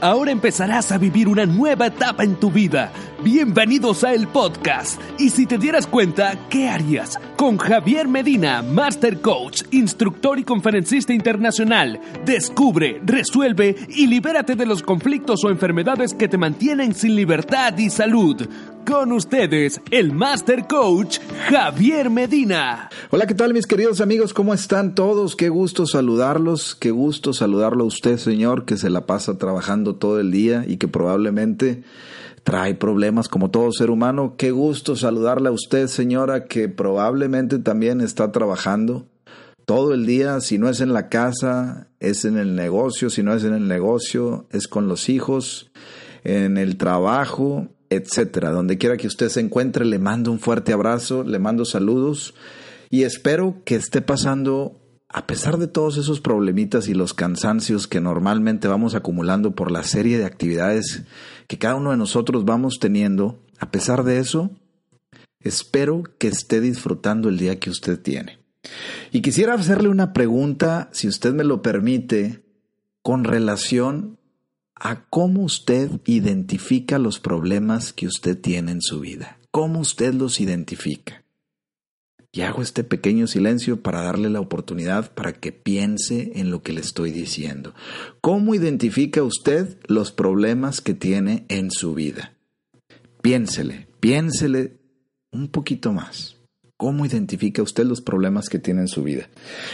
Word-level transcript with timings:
Ahora 0.00 0.30
empezarás 0.30 0.92
a 0.92 0.98
vivir 0.98 1.26
una 1.26 1.44
nueva 1.44 1.88
etapa 1.88 2.22
en 2.22 2.36
tu 2.36 2.52
vida. 2.52 2.92
Bienvenidos 3.24 4.04
a 4.04 4.14
el 4.14 4.28
podcast. 4.28 5.00
Y 5.18 5.30
si 5.30 5.44
te 5.44 5.58
dieras 5.58 5.88
cuenta, 5.88 6.38
¿qué 6.48 6.68
harías? 6.68 7.18
Con 7.36 7.58
Javier 7.58 8.06
Medina, 8.06 8.62
Master 8.62 9.20
Coach, 9.20 9.62
instructor 9.72 10.38
y 10.38 10.44
conferencista 10.44 11.12
internacional. 11.12 12.00
Descubre, 12.24 13.00
resuelve 13.04 13.74
y 13.88 14.06
libérate 14.06 14.54
de 14.54 14.66
los 14.66 14.84
conflictos 14.84 15.42
o 15.44 15.50
enfermedades 15.50 16.14
que 16.14 16.28
te 16.28 16.38
mantienen 16.38 16.94
sin 16.94 17.16
libertad 17.16 17.76
y 17.76 17.90
salud. 17.90 18.48
Con 18.88 19.12
ustedes, 19.12 19.82
el 19.90 20.14
Master 20.14 20.66
Coach 20.66 21.18
Javier 21.50 22.08
Medina. 22.08 22.88
Hola, 23.10 23.26
¿qué 23.26 23.34
tal 23.34 23.52
mis 23.52 23.66
queridos 23.66 24.00
amigos? 24.00 24.32
¿Cómo 24.32 24.54
están 24.54 24.94
todos? 24.94 25.36
Qué 25.36 25.50
gusto 25.50 25.84
saludarlos, 25.84 26.74
qué 26.74 26.90
gusto 26.90 27.34
saludarlo 27.34 27.84
a 27.84 27.86
usted, 27.86 28.16
señor, 28.16 28.64
que 28.64 28.78
se 28.78 28.88
la 28.88 29.04
pasa 29.04 29.36
trabajando 29.36 29.96
todo 29.96 30.20
el 30.20 30.30
día 30.30 30.64
y 30.66 30.78
que 30.78 30.88
probablemente 30.88 31.82
trae 32.44 32.74
problemas 32.74 33.28
como 33.28 33.50
todo 33.50 33.72
ser 33.72 33.90
humano. 33.90 34.36
Qué 34.38 34.52
gusto 34.52 34.96
saludarle 34.96 35.50
a 35.50 35.52
usted, 35.52 35.86
señora, 35.88 36.46
que 36.46 36.70
probablemente 36.70 37.58
también 37.58 38.00
está 38.00 38.32
trabajando 38.32 39.06
todo 39.66 39.92
el 39.92 40.06
día, 40.06 40.40
si 40.40 40.56
no 40.56 40.70
es 40.70 40.80
en 40.80 40.94
la 40.94 41.10
casa, 41.10 41.88
es 42.00 42.24
en 42.24 42.38
el 42.38 42.56
negocio, 42.56 43.10
si 43.10 43.22
no 43.22 43.34
es 43.34 43.44
en 43.44 43.52
el 43.52 43.68
negocio, 43.68 44.46
es 44.50 44.66
con 44.66 44.88
los 44.88 45.10
hijos, 45.10 45.70
en 46.24 46.56
el 46.56 46.78
trabajo, 46.78 47.68
etcétera. 47.90 48.50
Donde 48.50 48.78
quiera 48.78 48.96
que 48.96 49.06
usted 49.06 49.28
se 49.28 49.40
encuentre, 49.40 49.84
le 49.84 49.98
mando 49.98 50.30
un 50.30 50.40
fuerte 50.40 50.72
abrazo, 50.72 51.24
le 51.24 51.38
mando 51.38 51.64
saludos 51.64 52.34
y 52.90 53.02
espero 53.02 53.62
que 53.64 53.74
esté 53.74 54.00
pasando, 54.00 54.80
a 55.08 55.26
pesar 55.26 55.58
de 55.58 55.66
todos 55.66 55.98
esos 55.98 56.20
problemitas 56.20 56.88
y 56.88 56.94
los 56.94 57.14
cansancios 57.14 57.86
que 57.86 58.00
normalmente 58.00 58.68
vamos 58.68 58.94
acumulando 58.94 59.54
por 59.54 59.70
la 59.70 59.82
serie 59.82 60.18
de 60.18 60.24
actividades 60.24 61.02
que 61.46 61.58
cada 61.58 61.76
uno 61.76 61.90
de 61.90 61.96
nosotros 61.96 62.44
vamos 62.44 62.78
teniendo, 62.80 63.42
a 63.58 63.70
pesar 63.70 64.04
de 64.04 64.18
eso, 64.18 64.50
espero 65.40 66.02
que 66.18 66.28
esté 66.28 66.60
disfrutando 66.60 67.28
el 67.28 67.38
día 67.38 67.58
que 67.58 67.70
usted 67.70 68.00
tiene. 68.00 68.38
Y 69.12 69.22
quisiera 69.22 69.54
hacerle 69.54 69.88
una 69.88 70.12
pregunta, 70.12 70.88
si 70.92 71.08
usted 71.08 71.32
me 71.32 71.44
lo 71.44 71.62
permite, 71.62 72.42
con 73.02 73.24
relación 73.24 74.17
a 74.80 75.04
cómo 75.08 75.42
usted 75.42 75.90
identifica 76.06 76.98
los 76.98 77.20
problemas 77.20 77.92
que 77.92 78.06
usted 78.06 78.38
tiene 78.38 78.72
en 78.72 78.82
su 78.82 79.00
vida. 79.00 79.38
¿Cómo 79.50 79.80
usted 79.80 80.14
los 80.14 80.40
identifica? 80.40 81.24
Y 82.30 82.42
hago 82.42 82.62
este 82.62 82.84
pequeño 82.84 83.26
silencio 83.26 83.82
para 83.82 84.02
darle 84.02 84.30
la 84.30 84.40
oportunidad 84.40 85.12
para 85.12 85.32
que 85.32 85.50
piense 85.50 86.32
en 86.36 86.50
lo 86.50 86.62
que 86.62 86.72
le 86.72 86.80
estoy 86.80 87.10
diciendo. 87.10 87.74
¿Cómo 88.20 88.54
identifica 88.54 89.22
usted 89.22 89.78
los 89.86 90.12
problemas 90.12 90.80
que 90.80 90.94
tiene 90.94 91.46
en 91.48 91.70
su 91.70 91.94
vida? 91.94 92.34
Piénsele, 93.22 93.88
piénsele 94.00 94.76
un 95.32 95.48
poquito 95.48 95.92
más. 95.92 96.37
¿Cómo 96.78 97.04
identifica 97.04 97.60
usted 97.60 97.84
los 97.84 98.00
problemas 98.00 98.48
que 98.48 98.60
tiene 98.60 98.82
en 98.82 98.88
su 98.88 99.02
vida? 99.02 99.28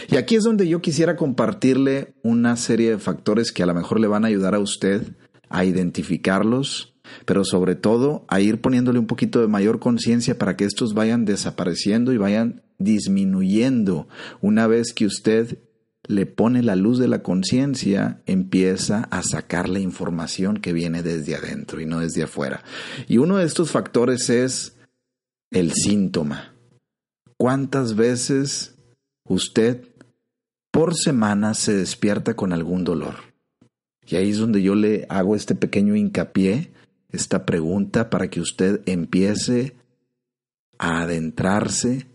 Y 0.09 0.17
aquí 0.17 0.35
es 0.35 0.43
donde 0.43 0.67
yo 0.67 0.81
quisiera 0.81 1.15
compartirle 1.15 2.15
una 2.23 2.57
serie 2.57 2.89
de 2.89 2.97
factores 2.97 3.51
que 3.51 3.61
a 3.61 3.67
lo 3.67 3.75
mejor 3.75 3.99
le 3.99 4.07
van 4.07 4.25
a 4.25 4.29
ayudar 4.29 4.55
a 4.55 4.59
usted 4.59 5.03
a 5.47 5.65
identificarlos, 5.65 6.95
pero 7.25 7.45
sobre 7.45 7.75
todo 7.75 8.25
a 8.27 8.41
ir 8.41 8.59
poniéndole 8.59 8.97
un 8.97 9.05
poquito 9.05 9.39
de 9.39 9.47
mayor 9.47 9.79
conciencia 9.79 10.39
para 10.39 10.57
que 10.57 10.65
estos 10.65 10.95
vayan 10.95 11.25
desapareciendo 11.25 12.11
y 12.11 12.17
vayan 12.17 12.63
disminuyendo. 12.79 14.07
Una 14.41 14.65
vez 14.65 14.91
que 14.91 15.05
usted 15.05 15.59
le 16.07 16.25
pone 16.25 16.63
la 16.63 16.75
luz 16.75 16.97
de 16.97 17.07
la 17.07 17.21
conciencia, 17.21 18.23
empieza 18.25 19.03
a 19.11 19.21
sacar 19.21 19.69
la 19.69 19.79
información 19.79 20.57
que 20.57 20.73
viene 20.73 21.03
desde 21.03 21.35
adentro 21.35 21.79
y 21.81 21.85
no 21.85 21.99
desde 21.99 22.23
afuera. 22.23 22.63
Y 23.07 23.19
uno 23.19 23.37
de 23.37 23.45
estos 23.45 23.69
factores 23.69 24.31
es 24.31 24.75
el 25.51 25.71
síntoma. 25.73 26.54
¿Cuántas 27.37 27.95
veces 27.95 28.75
usted 29.25 29.89
por 30.71 30.95
semana 30.95 31.53
se 31.53 31.73
despierta 31.73 32.35
con 32.35 32.53
algún 32.53 32.83
dolor? 32.83 33.15
Y 34.07 34.15
ahí 34.15 34.29
es 34.29 34.37
donde 34.37 34.61
yo 34.61 34.75
le 34.75 35.05
hago 35.09 35.35
este 35.35 35.55
pequeño 35.55 35.95
hincapié, 35.95 36.71
esta 37.11 37.45
pregunta 37.45 38.09
para 38.09 38.29
que 38.29 38.39
usted 38.39 38.81
empiece 38.85 39.75
a 40.77 41.01
adentrarse 41.01 42.07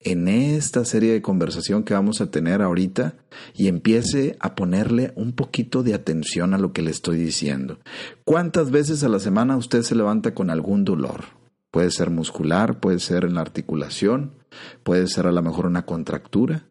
en 0.00 0.28
esta 0.28 0.84
serie 0.84 1.12
de 1.12 1.22
conversación 1.22 1.84
que 1.84 1.94
vamos 1.94 2.20
a 2.20 2.30
tener 2.30 2.62
ahorita 2.62 3.16
y 3.54 3.68
empiece 3.68 4.36
a 4.40 4.54
ponerle 4.54 5.12
un 5.14 5.32
poquito 5.32 5.82
de 5.82 5.94
atención 5.94 6.54
a 6.54 6.58
lo 6.58 6.72
que 6.72 6.82
le 6.82 6.90
estoy 6.90 7.18
diciendo. 7.18 7.78
¿Cuántas 8.24 8.70
veces 8.70 9.04
a 9.04 9.08
la 9.08 9.18
semana 9.18 9.56
usted 9.56 9.82
se 9.82 9.94
levanta 9.94 10.34
con 10.34 10.50
algún 10.50 10.84
dolor? 10.84 11.39
Puede 11.70 11.90
ser 11.90 12.10
muscular, 12.10 12.80
puede 12.80 12.98
ser 12.98 13.24
en 13.24 13.34
la 13.34 13.42
articulación, 13.42 14.34
puede 14.82 15.06
ser 15.06 15.26
a 15.26 15.32
lo 15.32 15.42
mejor 15.42 15.66
una 15.66 15.86
contractura, 15.86 16.64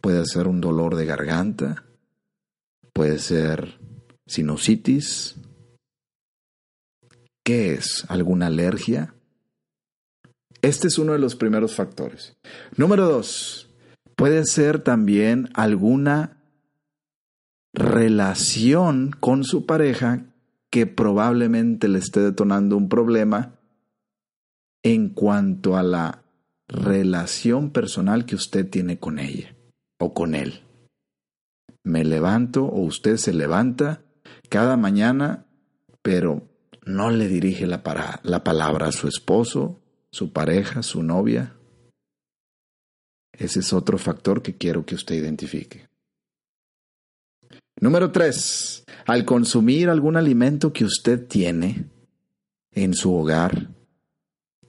puede 0.00 0.24
ser 0.26 0.48
un 0.48 0.60
dolor 0.60 0.96
de 0.96 1.06
garganta, 1.06 1.84
puede 2.92 3.18
ser 3.18 3.78
sinusitis. 4.26 5.36
¿Qué 7.42 7.74
es? 7.74 8.04
¿Alguna 8.08 8.48
alergia? 8.48 9.14
Este 10.60 10.88
es 10.88 10.98
uno 10.98 11.12
de 11.12 11.18
los 11.18 11.36
primeros 11.36 11.74
factores. 11.74 12.36
Número 12.76 13.06
dos, 13.06 13.70
puede 14.16 14.44
ser 14.44 14.80
también 14.80 15.48
alguna 15.54 16.42
relación 17.72 19.12
con 19.18 19.44
su 19.44 19.64
pareja 19.64 20.26
que 20.70 20.86
probablemente 20.86 21.88
le 21.88 21.98
esté 21.98 22.20
detonando 22.20 22.76
un 22.76 22.88
problema 22.88 23.57
en 24.82 25.10
cuanto 25.10 25.76
a 25.76 25.82
la 25.82 26.22
relación 26.68 27.70
personal 27.70 28.26
que 28.26 28.36
usted 28.36 28.68
tiene 28.68 28.98
con 28.98 29.18
ella 29.18 29.54
o 29.98 30.14
con 30.14 30.34
él. 30.34 30.62
Me 31.82 32.04
levanto 32.04 32.64
o 32.64 32.80
usted 32.80 33.16
se 33.16 33.32
levanta 33.32 34.02
cada 34.48 34.76
mañana, 34.76 35.46
pero 36.02 36.48
no 36.84 37.10
le 37.10 37.28
dirige 37.28 37.66
la, 37.66 37.82
la 38.22 38.44
palabra 38.44 38.88
a 38.88 38.92
su 38.92 39.08
esposo, 39.08 39.80
su 40.10 40.32
pareja, 40.32 40.82
su 40.82 41.02
novia. 41.02 41.54
Ese 43.32 43.60
es 43.60 43.72
otro 43.72 43.98
factor 43.98 44.42
que 44.42 44.56
quiero 44.56 44.84
que 44.84 44.94
usted 44.94 45.14
identifique. 45.14 45.88
Número 47.80 48.10
tres, 48.10 48.84
al 49.06 49.24
consumir 49.24 49.88
algún 49.88 50.16
alimento 50.16 50.72
que 50.72 50.84
usted 50.84 51.26
tiene 51.28 51.88
en 52.72 52.92
su 52.94 53.14
hogar, 53.14 53.68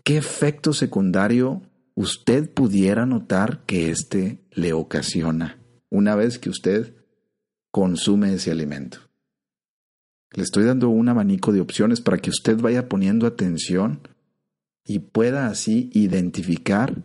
¿qué 0.09 0.17
efecto 0.17 0.73
secundario 0.73 1.61
usted 1.93 2.51
pudiera 2.51 3.05
notar 3.05 3.63
que 3.67 3.91
éste 3.91 4.39
le 4.49 4.73
ocasiona 4.73 5.59
una 5.91 6.15
vez 6.15 6.39
que 6.39 6.49
usted 6.49 6.95
consume 7.69 8.33
ese 8.33 8.49
alimento? 8.49 9.01
Le 10.31 10.41
estoy 10.41 10.63
dando 10.63 10.89
un 10.89 11.09
abanico 11.09 11.51
de 11.51 11.61
opciones 11.61 12.01
para 12.01 12.17
que 12.17 12.31
usted 12.31 12.57
vaya 12.57 12.89
poniendo 12.89 13.27
atención 13.27 13.99
y 14.83 14.97
pueda 14.97 15.45
así 15.45 15.91
identificar 15.93 16.95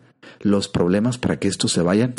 los 0.41 0.69
problemas 0.69 1.19
para 1.19 1.38
que 1.38 1.48
estos 1.48 1.72
se 1.72 1.82
vayan 1.82 2.15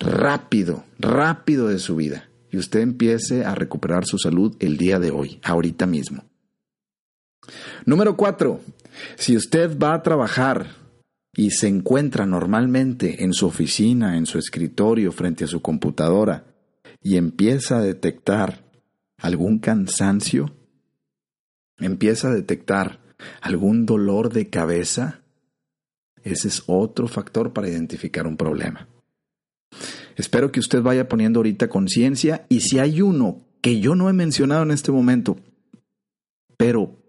rápido, 0.00 0.82
rápido 0.98 1.68
de 1.68 1.78
su 1.78 1.94
vida 1.94 2.28
y 2.50 2.56
usted 2.56 2.80
empiece 2.80 3.44
a 3.44 3.54
recuperar 3.54 4.06
su 4.06 4.18
salud 4.18 4.56
el 4.58 4.76
día 4.76 4.98
de 4.98 5.12
hoy, 5.12 5.38
ahorita 5.44 5.86
mismo. 5.86 6.29
Número 7.86 8.16
cuatro, 8.16 8.60
si 9.16 9.36
usted 9.36 9.78
va 9.78 9.94
a 9.94 10.02
trabajar 10.02 10.76
y 11.34 11.50
se 11.50 11.68
encuentra 11.68 12.26
normalmente 12.26 13.24
en 13.24 13.32
su 13.32 13.46
oficina, 13.46 14.16
en 14.16 14.26
su 14.26 14.38
escritorio, 14.38 15.12
frente 15.12 15.44
a 15.44 15.48
su 15.48 15.62
computadora, 15.62 16.44
y 17.02 17.16
empieza 17.16 17.78
a 17.78 17.82
detectar 17.82 18.64
algún 19.18 19.58
cansancio, 19.58 20.54
empieza 21.78 22.28
a 22.28 22.34
detectar 22.34 23.00
algún 23.40 23.86
dolor 23.86 24.32
de 24.32 24.48
cabeza, 24.48 25.20
ese 26.22 26.48
es 26.48 26.62
otro 26.66 27.08
factor 27.08 27.52
para 27.52 27.68
identificar 27.68 28.26
un 28.26 28.36
problema. 28.36 28.88
Espero 30.16 30.52
que 30.52 30.60
usted 30.60 30.82
vaya 30.82 31.08
poniendo 31.08 31.38
ahorita 31.38 31.68
conciencia 31.68 32.44
y 32.48 32.60
si 32.60 32.78
hay 32.78 33.00
uno 33.00 33.46
que 33.62 33.80
yo 33.80 33.94
no 33.94 34.10
he 34.10 34.12
mencionado 34.12 34.62
en 34.62 34.70
este 34.70 34.92
momento, 34.92 35.36
pero 36.56 36.99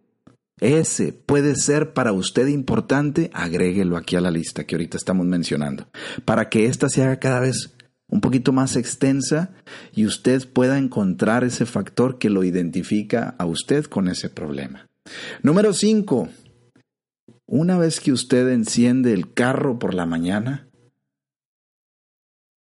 ese 0.62 1.12
puede 1.12 1.56
ser 1.56 1.92
para 1.94 2.14
usted 2.14 2.48
importante, 2.48 3.30
agréguelo 3.34 3.98
aquí 3.98 4.16
a 4.16 4.22
la 4.22 4.32
lista 4.32 4.64
que 4.64 4.76
ahorita 4.76 4.96
estamos 4.96 5.26
mencionando, 5.26 5.90
para 6.24 6.48
que 6.48 6.68
ésta 6.68 6.88
se 6.88 7.04
haga 7.04 7.20
cada 7.20 7.42
vez 7.42 7.76
un 8.08 8.22
poquito 8.22 8.54
más 8.54 8.76
extensa 8.76 9.54
y 9.94 10.06
usted 10.06 10.48
pueda 10.48 10.78
encontrar 10.78 11.44
ese 11.44 11.66
factor 11.66 12.18
que 12.18 12.30
lo 12.30 12.44
identifica 12.44 13.36
a 13.38 13.46
usted 13.46 13.86
con 13.86 14.08
ese 14.08 14.30
problema. 14.30 14.88
Número 15.44 15.74
5. 15.74 16.30
Una 17.48 17.78
vez 17.78 18.00
que 18.00 18.14
usted 18.14 18.48
enciende 18.50 19.14
el 19.14 19.34
carro 19.34 19.80
por 19.80 19.94
la 19.94 20.06
mañana, 20.06 20.70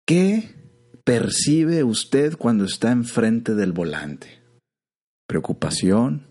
¿qué 0.06 0.56
percibe 1.04 1.84
usted 1.84 2.38
cuando 2.38 2.64
está 2.64 2.92
enfrente 2.92 3.56
del 3.56 3.74
volante? 3.74 4.38
preocupación, 5.28 6.26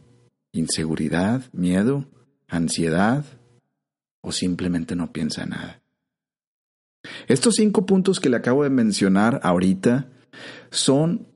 inseguridad, 0.59 1.43
miedo, 1.53 2.07
ansiedad 2.49 3.25
o 4.21 4.33
simplemente 4.33 4.97
no 4.97 5.13
piensa 5.13 5.47
nada. 5.47 5.83
Estos 7.29 7.55
cinco 7.55 7.87
puntos 7.87 8.21
que 8.21 8.29
le 8.29 8.37
acabo 8.37 8.65
de 8.65 8.71
mencionar 8.71 9.41
ahorita 9.43 10.09
son 10.71 11.29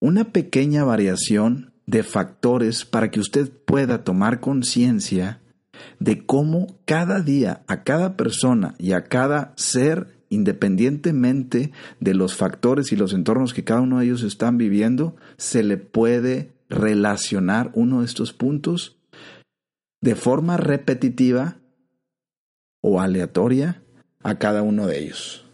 una 0.00 0.32
pequeña 0.32 0.84
variación 0.84 1.72
de 1.86 2.02
factores 2.02 2.84
para 2.84 3.10
que 3.10 3.20
usted 3.20 3.50
pueda 3.50 4.04
tomar 4.04 4.40
conciencia 4.40 5.40
de 5.98 6.24
cómo 6.24 6.78
cada 6.84 7.20
día 7.20 7.62
a 7.66 7.82
cada 7.82 8.16
persona 8.16 8.74
y 8.78 8.92
a 8.92 9.04
cada 9.04 9.52
ser, 9.56 10.06
independientemente 10.28 11.72
de 11.98 12.14
los 12.14 12.36
factores 12.36 12.92
y 12.92 12.96
los 12.96 13.12
entornos 13.12 13.52
que 13.54 13.64
cada 13.64 13.80
uno 13.80 13.98
de 13.98 14.04
ellos 14.06 14.22
están 14.22 14.56
viviendo, 14.56 15.16
se 15.36 15.62
le 15.62 15.76
puede 15.76 16.52
relacionar 16.70 17.70
uno 17.74 18.00
de 18.00 18.06
estos 18.06 18.32
puntos 18.32 18.96
de 20.00 20.14
forma 20.14 20.56
repetitiva 20.56 21.58
o 22.80 23.00
aleatoria 23.00 23.82
a 24.22 24.38
cada 24.38 24.62
uno 24.62 24.86
de 24.86 25.00
ellos. 25.00 25.44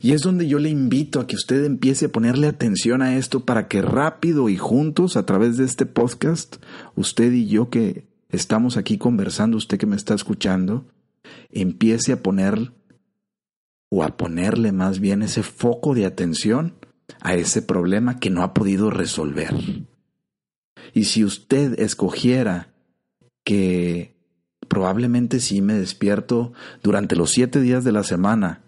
Y 0.00 0.12
es 0.12 0.22
donde 0.22 0.46
yo 0.46 0.58
le 0.58 0.68
invito 0.68 1.20
a 1.20 1.26
que 1.26 1.36
usted 1.36 1.64
empiece 1.64 2.06
a 2.06 2.12
ponerle 2.12 2.46
atención 2.46 3.02
a 3.02 3.16
esto 3.16 3.44
para 3.44 3.68
que 3.68 3.82
rápido 3.82 4.48
y 4.48 4.56
juntos 4.56 5.16
a 5.16 5.24
través 5.26 5.56
de 5.56 5.64
este 5.64 5.86
podcast, 5.86 6.56
usted 6.94 7.32
y 7.32 7.46
yo 7.46 7.70
que 7.70 8.06
estamos 8.28 8.76
aquí 8.76 8.98
conversando, 8.98 9.56
usted 9.56 9.78
que 9.78 9.86
me 9.86 9.96
está 9.96 10.14
escuchando, 10.14 10.86
empiece 11.50 12.12
a 12.12 12.22
poner 12.22 12.72
o 13.90 14.04
a 14.04 14.16
ponerle 14.16 14.72
más 14.72 15.00
bien 15.00 15.22
ese 15.22 15.42
foco 15.42 15.94
de 15.94 16.04
atención 16.04 16.74
a 17.20 17.34
ese 17.34 17.62
problema 17.62 18.18
que 18.18 18.30
no 18.30 18.42
ha 18.42 18.54
podido 18.54 18.90
resolver. 18.90 19.54
Y 20.92 21.04
si 21.04 21.24
usted 21.24 21.78
escogiera 21.80 22.74
que 23.44 24.16
probablemente 24.68 25.40
sí 25.40 25.62
me 25.62 25.74
despierto 25.74 26.52
durante 26.82 27.16
los 27.16 27.30
siete 27.30 27.60
días 27.60 27.84
de 27.84 27.92
la 27.92 28.02
semana, 28.02 28.62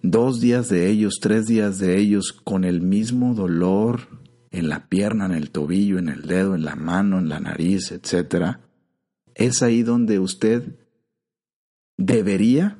dos 0.00 0.40
días 0.40 0.68
de 0.68 0.88
ellos, 0.88 1.18
tres 1.20 1.46
días 1.46 1.78
de 1.78 1.98
ellos, 1.98 2.32
con 2.32 2.64
el 2.64 2.80
mismo 2.80 3.34
dolor 3.34 4.08
en 4.50 4.68
la 4.68 4.88
pierna, 4.88 5.26
en 5.26 5.32
el 5.32 5.50
tobillo, 5.50 5.98
en 5.98 6.08
el 6.08 6.22
dedo, 6.22 6.54
en 6.54 6.64
la 6.64 6.76
mano, 6.76 7.18
en 7.18 7.28
la 7.28 7.40
nariz, 7.40 7.92
etc., 7.92 8.58
es 9.34 9.62
ahí 9.62 9.82
donde 9.82 10.18
usted 10.18 10.78
debería, 11.96 12.78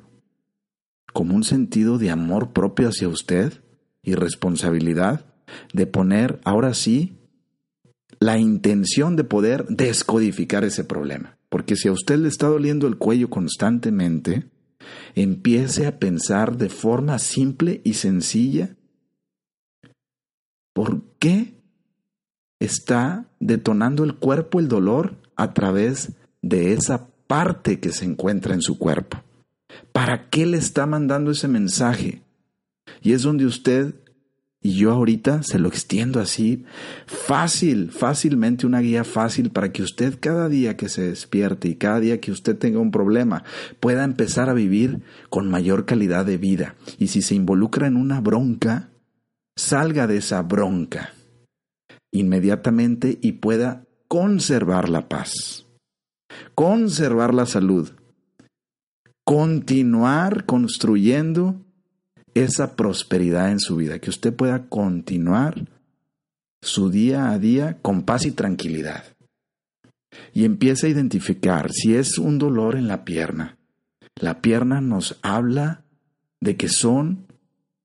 como 1.13 1.35
un 1.35 1.43
sentido 1.43 1.97
de 1.97 2.09
amor 2.09 2.51
propio 2.51 2.89
hacia 2.89 3.07
usted 3.07 3.61
y 4.03 4.15
responsabilidad, 4.15 5.25
de 5.73 5.87
poner 5.87 6.39
ahora 6.43 6.73
sí 6.73 7.17
la 8.19 8.37
intención 8.37 9.15
de 9.15 9.23
poder 9.23 9.65
descodificar 9.67 10.63
ese 10.63 10.83
problema. 10.83 11.37
Porque 11.49 11.75
si 11.75 11.87
a 11.87 11.91
usted 11.91 12.17
le 12.17 12.27
está 12.27 12.47
doliendo 12.47 12.87
el 12.87 12.97
cuello 12.97 13.29
constantemente, 13.29 14.49
empiece 15.15 15.87
a 15.87 15.99
pensar 15.99 16.57
de 16.57 16.69
forma 16.69 17.17
simple 17.19 17.81
y 17.83 17.95
sencilla 17.95 18.75
por 20.73 21.01
qué 21.19 21.55
está 22.59 23.25
detonando 23.39 24.03
el 24.03 24.15
cuerpo 24.15 24.59
el 24.59 24.67
dolor 24.67 25.15
a 25.35 25.53
través 25.53 26.13
de 26.41 26.73
esa 26.73 27.07
parte 27.27 27.79
que 27.79 27.91
se 27.91 28.05
encuentra 28.05 28.53
en 28.53 28.61
su 28.61 28.77
cuerpo. 28.77 29.21
¿Para 29.91 30.29
qué 30.29 30.45
le 30.45 30.57
está 30.57 30.85
mandando 30.85 31.31
ese 31.31 31.47
mensaje? 31.47 32.21
Y 33.01 33.13
es 33.13 33.23
donde 33.23 33.45
usted 33.45 33.95
y 34.61 34.73
yo 34.73 34.91
ahorita 34.91 35.41
se 35.41 35.57
lo 35.57 35.69
extiendo 35.69 36.19
así, 36.19 36.65
fácil, 37.05 37.91
fácilmente 37.91 38.65
una 38.65 38.81
guía 38.81 39.05
fácil 39.05 39.51
para 39.51 39.71
que 39.71 39.83
usted 39.83 40.19
cada 40.19 40.49
día 40.49 40.75
que 40.75 40.89
se 40.89 41.03
despierte 41.03 41.69
y 41.69 41.75
cada 41.75 42.01
día 42.01 42.19
que 42.19 42.33
usted 42.33 42.57
tenga 42.57 42.79
un 42.79 42.91
problema 42.91 43.45
pueda 43.79 44.03
empezar 44.03 44.49
a 44.49 44.53
vivir 44.53 45.01
con 45.29 45.49
mayor 45.49 45.85
calidad 45.85 46.25
de 46.25 46.37
vida. 46.37 46.75
Y 46.97 47.07
si 47.07 47.21
se 47.21 47.35
involucra 47.35 47.87
en 47.87 47.95
una 47.95 48.19
bronca, 48.19 48.89
salga 49.55 50.07
de 50.07 50.17
esa 50.17 50.41
bronca 50.41 51.13
inmediatamente 52.11 53.17
y 53.21 53.33
pueda 53.33 53.85
conservar 54.09 54.89
la 54.89 55.07
paz, 55.07 55.67
conservar 56.53 57.33
la 57.33 57.45
salud, 57.45 57.91
continuar 59.23 60.45
construyendo 60.45 61.63
esa 62.33 62.75
prosperidad 62.75 63.51
en 63.51 63.59
su 63.59 63.75
vida, 63.75 63.99
que 63.99 64.09
usted 64.09 64.33
pueda 64.33 64.67
continuar 64.67 65.67
su 66.61 66.89
día 66.89 67.31
a 67.31 67.39
día 67.39 67.77
con 67.81 68.03
paz 68.03 68.25
y 68.25 68.31
tranquilidad. 68.31 69.03
Y 70.33 70.45
empiece 70.45 70.87
a 70.87 70.89
identificar 70.89 71.71
si 71.71 71.95
es 71.95 72.17
un 72.17 72.39
dolor 72.39 72.75
en 72.75 72.87
la 72.87 73.05
pierna. 73.05 73.57
La 74.15 74.41
pierna 74.41 74.81
nos 74.81 75.17
habla 75.21 75.83
de 76.41 76.57
que 76.57 76.67
son 76.67 77.27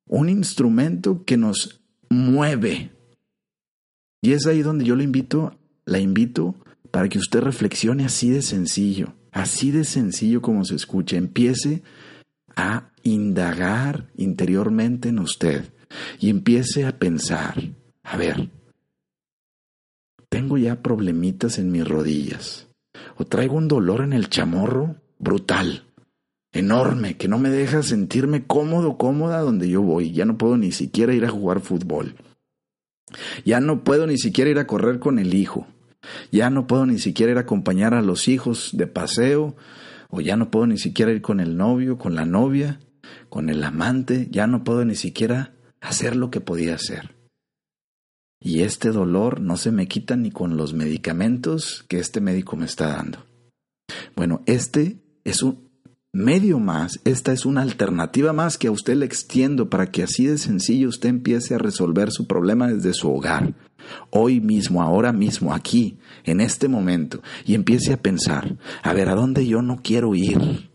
un 0.07 0.29
instrumento 0.29 1.25
que 1.25 1.37
nos 1.37 1.81
mueve. 2.09 2.93
Y 4.23 4.33
es 4.33 4.47
ahí 4.47 4.63
donde 4.63 4.85
yo 4.85 4.97
le 4.97 5.05
invito, 5.05 5.59
la 5.85 5.99
invito 5.99 6.55
para 6.91 7.09
que 7.09 7.19
usted 7.19 7.41
reflexione 7.41 8.05
así 8.05 8.31
de 8.31 8.43
sencillo, 8.43 9.15
así 9.33 9.71
de 9.71 9.85
sencillo 9.85 10.41
como 10.41 10.65
se 10.65 10.77
escucha. 10.77 11.17
Empiece 11.17 11.83
a 12.57 12.91
indagar 13.03 14.11
interiormente 14.17 15.09
en 15.09 15.19
usted 15.19 15.73
y 16.19 16.31
empiece 16.31 16.87
a 16.87 16.99
pensar, 16.99 17.55
a 18.03 18.17
ver, 18.17 18.51
tengo 20.29 20.59
ya 20.59 20.83
problemitas 20.83 21.59
en 21.59 21.71
mis 21.71 21.87
rodillas 21.87 22.69
o 23.17 23.25
traigo 23.25 23.57
un 23.57 23.69
dolor 23.69 24.03
en 24.03 24.13
el 24.13 24.29
chamorro 24.29 24.97
brutal, 25.19 25.85
enorme, 26.53 27.17
que 27.17 27.29
no 27.29 27.39
me 27.39 27.51
deja 27.51 27.83
sentirme 27.83 28.45
cómodo, 28.47 28.97
cómoda 28.97 29.41
donde 29.41 29.69
yo 29.69 29.83
voy. 29.83 30.13
Ya 30.13 30.25
no 30.25 30.39
puedo 30.39 30.57
ni 30.57 30.73
siquiera 30.73 31.15
ir 31.15 31.25
a 31.25 31.31
jugar 31.31 31.61
fútbol. 31.61 32.15
Ya 33.45 33.61
no 33.61 33.85
puedo 33.85 34.07
ni 34.07 34.19
siquiera 34.19 34.51
ir 34.51 34.59
a 34.59 34.67
correr 34.67 34.99
con 34.99 35.19
el 35.19 35.35
hijo. 35.35 35.67
Ya 36.31 36.51
no 36.51 36.67
puedo 36.67 36.87
ni 36.87 36.99
siquiera 36.99 37.33
ir 37.33 37.39
a 37.39 37.43
acompañar 37.43 37.95
a 37.95 38.03
los 38.03 38.29
hijos 38.29 38.71
de 38.73 38.87
paseo. 38.87 39.57
O 40.17 40.21
ya 40.21 40.37
no 40.37 40.51
puedo 40.51 40.69
ni 40.69 40.79
siquiera 40.79 41.11
ir 41.11 41.23
con 41.23 41.41
el 41.41 41.57
novio, 41.57 41.99
con 41.99 42.15
la 42.15 42.25
novia 42.25 42.79
con 43.29 43.51
el 43.51 43.65
amante, 43.65 44.29
ya 44.31 44.47
no 44.47 44.63
puedo 44.63 44.85
ni 44.85 44.95
siquiera 44.95 45.55
hacer 45.81 46.15
lo 46.15 46.31
que 46.31 46.41
podía 46.41 46.77
hacer. 46.77 47.17
Y 48.41 48.63
este 48.63 48.91
dolor 48.91 49.41
no 49.41 49.57
se 49.57 49.73
me 49.73 49.89
quita 49.89 50.17
ni 50.17 50.31
con 50.31 50.57
los 50.57 50.73
medicamentos 50.73 51.85
que 51.89 51.99
este 51.99 52.21
médico 52.21 52.57
me 52.57 52.67
está 52.67 52.89
dando. 52.89 53.27
Bueno, 54.15 54.43
este 54.47 55.03
es 55.25 55.43
un 55.43 55.69
medio 56.13 56.61
más, 56.61 57.01
esta 57.05 57.33
es 57.33 57.45
una 57.45 57.63
alternativa 57.63 58.33
más 58.33 58.57
que 58.57 58.69
a 58.69 58.71
usted 58.71 58.95
le 58.95 59.07
extiendo 59.07 59.69
para 59.69 59.91
que 59.91 60.05
así 60.05 60.27
de 60.27 60.39
sencillo 60.39 60.89
usted 60.89 61.09
empiece 61.09 61.57
a 61.57 61.59
resolver 61.59 62.13
su 62.13 62.29
problema 62.29 62.69
desde 62.69 62.95
su 62.95 63.11
hogar, 63.11 63.55
hoy 64.11 64.41
mismo, 64.41 64.83
ahora 64.83 65.13
mismo, 65.13 65.53
aquí, 65.55 65.99
en 66.25 66.41
este 66.41 66.69
momento, 66.69 67.23
y 67.45 67.55
empiece 67.55 67.93
a 67.93 68.03
pensar, 68.03 68.57
a 68.83 68.93
ver, 68.93 69.09
¿a 69.09 69.15
dónde 69.15 69.47
yo 69.47 69.63
no 69.63 69.81
quiero 69.83 70.15
ir? 70.15 70.71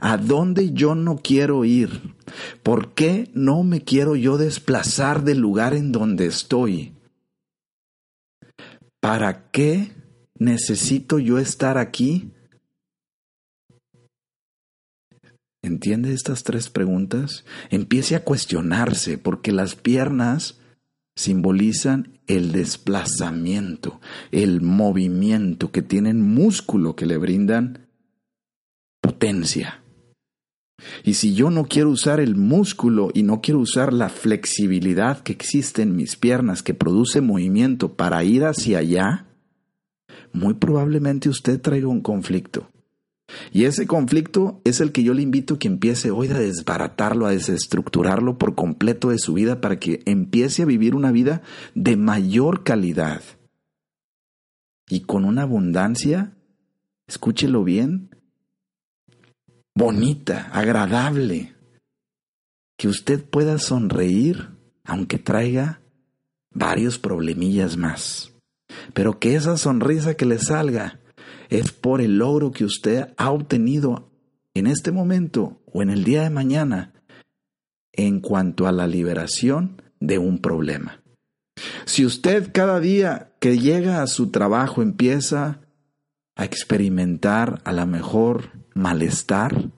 ¿A 0.00 0.16
dónde 0.16 0.72
yo 0.72 0.94
no 0.94 1.18
quiero 1.18 1.64
ir? 1.64 2.14
¿Por 2.62 2.94
qué 2.94 3.30
no 3.34 3.62
me 3.62 3.82
quiero 3.82 4.16
yo 4.16 4.38
desplazar 4.38 5.24
del 5.24 5.38
lugar 5.38 5.74
en 5.74 5.92
donde 5.92 6.26
estoy? 6.26 6.94
¿Para 9.00 9.50
qué 9.50 9.92
necesito 10.38 11.18
yo 11.18 11.38
estar 11.38 11.78
aquí? 11.78 12.32
¿Entiende 15.62 16.12
estas 16.12 16.44
tres 16.44 16.70
preguntas? 16.70 17.44
Empiece 17.70 18.16
a 18.16 18.24
cuestionarse 18.24 19.18
porque 19.18 19.52
las 19.52 19.74
piernas 19.74 20.60
simbolizan 21.18 22.20
el 22.28 22.52
desplazamiento, 22.52 24.00
el 24.30 24.60
movimiento, 24.60 25.72
que 25.72 25.82
tienen 25.82 26.22
músculo 26.22 26.94
que 26.94 27.06
le 27.06 27.16
brindan 27.16 27.88
potencia. 29.00 29.82
Y 31.02 31.14
si 31.14 31.34
yo 31.34 31.50
no 31.50 31.64
quiero 31.64 31.90
usar 31.90 32.20
el 32.20 32.36
músculo 32.36 33.10
y 33.12 33.24
no 33.24 33.40
quiero 33.40 33.58
usar 33.58 33.92
la 33.92 34.10
flexibilidad 34.10 35.20
que 35.24 35.32
existe 35.32 35.82
en 35.82 35.96
mis 35.96 36.14
piernas 36.14 36.62
que 36.62 36.72
produce 36.72 37.20
movimiento 37.20 37.94
para 37.94 38.22
ir 38.22 38.44
hacia 38.44 38.78
allá, 38.78 39.26
muy 40.32 40.54
probablemente 40.54 41.28
usted 41.28 41.60
traiga 41.60 41.88
un 41.88 42.00
conflicto. 42.00 42.70
Y 43.52 43.64
ese 43.64 43.86
conflicto 43.86 44.60
es 44.64 44.80
el 44.80 44.92
que 44.92 45.02
yo 45.02 45.14
le 45.14 45.22
invito 45.22 45.54
a 45.54 45.58
que 45.58 45.68
empiece 45.68 46.10
hoy 46.10 46.28
a 46.28 46.38
desbaratarlo, 46.38 47.26
a 47.26 47.30
desestructurarlo 47.30 48.38
por 48.38 48.54
completo 48.54 49.10
de 49.10 49.18
su 49.18 49.34
vida 49.34 49.60
para 49.60 49.78
que 49.78 50.02
empiece 50.06 50.62
a 50.62 50.66
vivir 50.66 50.94
una 50.94 51.12
vida 51.12 51.42
de 51.74 51.96
mayor 51.96 52.64
calidad 52.64 53.22
y 54.88 55.00
con 55.00 55.24
una 55.24 55.42
abundancia, 55.42 56.32
escúchelo 57.06 57.64
bien, 57.64 58.10
bonita, 59.74 60.50
agradable, 60.52 61.54
que 62.76 62.88
usted 62.88 63.24
pueda 63.24 63.58
sonreír 63.58 64.50
aunque 64.84 65.18
traiga 65.18 65.82
varios 66.50 66.98
problemillas 66.98 67.76
más. 67.76 68.32
Pero 68.94 69.18
que 69.18 69.34
esa 69.34 69.58
sonrisa 69.58 70.14
que 70.14 70.24
le 70.24 70.38
salga 70.38 71.00
es 71.48 71.72
por 71.72 72.00
el 72.00 72.18
logro 72.18 72.50
que 72.50 72.64
usted 72.64 73.12
ha 73.16 73.30
obtenido 73.30 74.10
en 74.54 74.66
este 74.66 74.92
momento 74.92 75.60
o 75.66 75.82
en 75.82 75.90
el 75.90 76.04
día 76.04 76.22
de 76.22 76.30
mañana 76.30 76.92
en 77.92 78.20
cuanto 78.20 78.66
a 78.66 78.72
la 78.72 78.86
liberación 78.86 79.82
de 80.00 80.18
un 80.18 80.38
problema. 80.38 81.02
Si 81.84 82.04
usted 82.04 82.52
cada 82.52 82.80
día 82.80 83.32
que 83.40 83.58
llega 83.58 84.02
a 84.02 84.06
su 84.06 84.30
trabajo 84.30 84.82
empieza 84.82 85.60
a 86.36 86.44
experimentar 86.44 87.60
a 87.64 87.72
lo 87.72 87.86
mejor 87.86 88.50
malestar, 88.74 89.70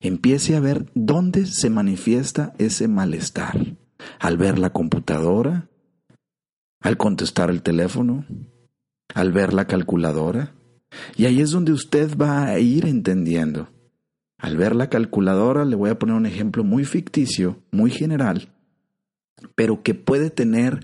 empiece 0.00 0.56
a 0.56 0.60
ver 0.60 0.90
dónde 0.94 1.46
se 1.46 1.70
manifiesta 1.70 2.52
ese 2.58 2.88
malestar. 2.88 3.56
Al 4.20 4.36
ver 4.36 4.58
la 4.58 4.70
computadora, 4.70 5.68
al 6.80 6.96
contestar 6.96 7.50
el 7.50 7.62
teléfono, 7.62 8.26
al 9.14 9.32
ver 9.32 9.52
la 9.52 9.66
calculadora. 9.66 10.54
Y 11.16 11.26
ahí 11.26 11.40
es 11.40 11.50
donde 11.50 11.72
usted 11.72 12.16
va 12.16 12.46
a 12.46 12.58
ir 12.58 12.86
entendiendo. 12.86 13.68
Al 14.38 14.56
ver 14.56 14.74
la 14.76 14.88
calculadora, 14.88 15.64
le 15.64 15.76
voy 15.76 15.90
a 15.90 15.98
poner 15.98 16.14
un 16.14 16.26
ejemplo 16.26 16.62
muy 16.62 16.84
ficticio, 16.84 17.58
muy 17.72 17.90
general, 17.90 18.52
pero 19.54 19.82
que 19.82 19.94
puede 19.94 20.30
tener 20.30 20.80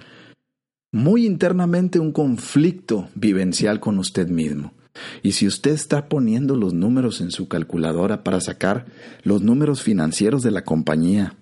muy 0.91 1.27
internamente 1.27 1.99
un 1.99 2.13
conflicto 2.13 3.09
vivencial 3.15 3.81
con 3.81 3.99
usted 3.99 4.29
mismo. 4.29 4.75
Y 5.23 5.33
si 5.33 5.47
usted 5.47 5.73
está 5.73 6.09
poniendo 6.09 6.57
los 6.57 6.73
números 6.73 7.21
en 7.21 7.31
su 7.31 7.49
calculadora 7.49 8.23
para 8.23 8.41
sacar 8.41 8.87
los 9.23 9.43
números 9.43 9.83
financieros 9.83 10.43
de 10.43 10.51
la 10.51 10.63
compañía, 10.63 11.37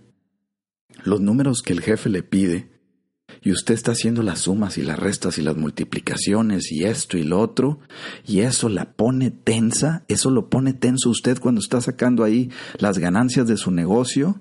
los 1.05 1.21
números 1.21 1.63
que 1.63 1.73
el 1.73 1.81
jefe 1.81 2.09
le 2.09 2.23
pide, 2.23 2.71
y 3.41 3.53
usted 3.53 3.75
está 3.75 3.93
haciendo 3.93 4.23
las 4.23 4.41
sumas 4.41 4.79
y 4.79 4.83
las 4.83 4.99
restas 4.99 5.39
y 5.39 5.43
las 5.43 5.57
multiplicaciones 5.57 6.71
y 6.73 6.85
esto 6.85 7.17
y 7.17 7.23
lo 7.23 7.41
otro, 7.41 7.81
y 8.27 8.41
eso 8.41 8.69
la 8.69 8.93
pone 8.93 9.31
tensa, 9.31 10.05
eso 10.09 10.31
lo 10.31 10.51
pone 10.51 10.73
tenso 10.75 11.11
usted 11.11 11.39
cuando 11.39 11.61
está 11.61 11.81
sacando 11.81 12.25
ahí 12.25 12.51
las 12.79 12.99
ganancias 12.99 13.47
de 13.47 13.57
su 13.57 13.71
negocio, 13.71 14.41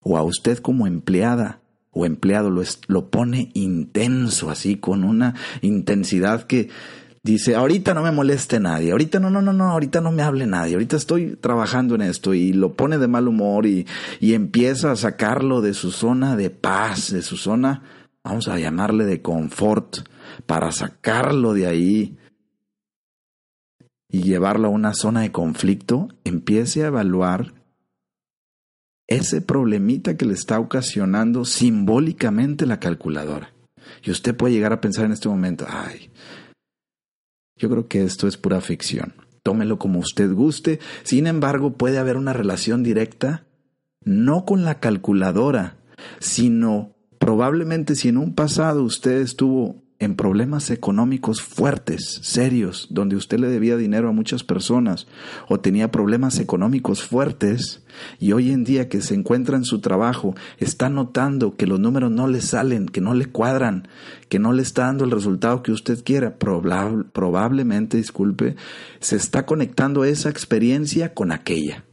o 0.00 0.16
a 0.16 0.22
usted 0.22 0.58
como 0.58 0.86
empleada 0.86 1.60
o 1.92 2.06
empleado 2.06 2.50
lo, 2.50 2.62
lo 2.88 3.10
pone 3.10 3.50
intenso, 3.54 4.50
así 4.50 4.76
con 4.76 5.04
una 5.04 5.34
intensidad 5.60 6.44
que 6.44 6.70
dice, 7.22 7.54
ahorita 7.54 7.94
no 7.94 8.02
me 8.02 8.10
moleste 8.10 8.58
nadie, 8.60 8.92
ahorita 8.92 9.20
no, 9.20 9.30
no, 9.30 9.40
no, 9.42 9.52
no, 9.52 9.70
ahorita 9.70 10.00
no 10.00 10.12
me 10.12 10.22
hable 10.22 10.46
nadie, 10.46 10.74
ahorita 10.74 10.96
estoy 10.96 11.36
trabajando 11.36 11.94
en 11.94 12.02
esto 12.02 12.34
y 12.34 12.52
lo 12.52 12.74
pone 12.74 12.98
de 12.98 13.08
mal 13.08 13.28
humor 13.28 13.66
y, 13.66 13.86
y 14.20 14.34
empieza 14.34 14.92
a 14.92 14.96
sacarlo 14.96 15.60
de 15.60 15.74
su 15.74 15.92
zona 15.92 16.36
de 16.36 16.50
paz, 16.50 17.12
de 17.12 17.22
su 17.22 17.36
zona, 17.36 17.82
vamos 18.24 18.48
a 18.48 18.58
llamarle 18.58 19.04
de 19.04 19.22
confort, 19.22 19.98
para 20.46 20.72
sacarlo 20.72 21.54
de 21.54 21.66
ahí 21.66 22.16
y 24.08 24.22
llevarlo 24.22 24.68
a 24.68 24.70
una 24.70 24.94
zona 24.94 25.22
de 25.22 25.32
conflicto, 25.32 26.08
empiece 26.24 26.82
a 26.82 26.88
evaluar 26.88 27.54
ese 29.06 29.40
problemita 29.40 30.16
que 30.16 30.26
le 30.26 30.34
está 30.34 30.58
ocasionando 30.58 31.44
simbólicamente 31.44 32.66
la 32.66 32.80
calculadora. 32.80 33.52
Y 34.02 34.10
usted 34.10 34.36
puede 34.36 34.54
llegar 34.54 34.72
a 34.72 34.80
pensar 34.80 35.06
en 35.06 35.12
este 35.12 35.28
momento, 35.28 35.66
ay, 35.68 36.10
yo 37.62 37.70
creo 37.70 37.86
que 37.86 38.02
esto 38.02 38.26
es 38.26 38.36
pura 38.36 38.60
ficción. 38.60 39.14
Tómelo 39.44 39.78
como 39.78 40.00
usted 40.00 40.32
guste. 40.32 40.80
Sin 41.04 41.28
embargo, 41.28 41.74
puede 41.74 41.98
haber 41.98 42.16
una 42.16 42.32
relación 42.32 42.82
directa, 42.82 43.46
no 44.04 44.44
con 44.44 44.64
la 44.64 44.80
calculadora, 44.80 45.76
sino 46.18 46.96
probablemente 47.20 47.94
si 47.94 48.08
en 48.08 48.16
un 48.16 48.34
pasado 48.34 48.82
usted 48.82 49.20
estuvo 49.20 49.81
en 50.02 50.16
problemas 50.16 50.70
económicos 50.70 51.42
fuertes, 51.42 52.18
serios, 52.22 52.88
donde 52.90 53.14
usted 53.14 53.38
le 53.38 53.46
debía 53.46 53.76
dinero 53.76 54.08
a 54.08 54.12
muchas 54.12 54.42
personas 54.42 55.06
o 55.48 55.60
tenía 55.60 55.92
problemas 55.92 56.40
económicos 56.40 57.04
fuertes 57.04 57.84
y 58.18 58.32
hoy 58.32 58.50
en 58.50 58.64
día 58.64 58.88
que 58.88 59.00
se 59.00 59.14
encuentra 59.14 59.56
en 59.56 59.64
su 59.64 59.80
trabajo 59.80 60.34
está 60.58 60.88
notando 60.88 61.56
que 61.56 61.68
los 61.68 61.78
números 61.78 62.10
no 62.10 62.26
le 62.26 62.40
salen, 62.40 62.86
que 62.86 63.00
no 63.00 63.14
le 63.14 63.26
cuadran, 63.26 63.86
que 64.28 64.40
no 64.40 64.52
le 64.52 64.62
está 64.62 64.86
dando 64.86 65.04
el 65.04 65.12
resultado 65.12 65.62
que 65.62 65.70
usted 65.70 66.02
quiera, 66.02 66.36
probablemente, 66.36 67.96
disculpe, 67.96 68.56
se 68.98 69.14
está 69.14 69.46
conectando 69.46 70.04
esa 70.04 70.30
experiencia 70.30 71.14
con 71.14 71.30
aquella. 71.30 71.84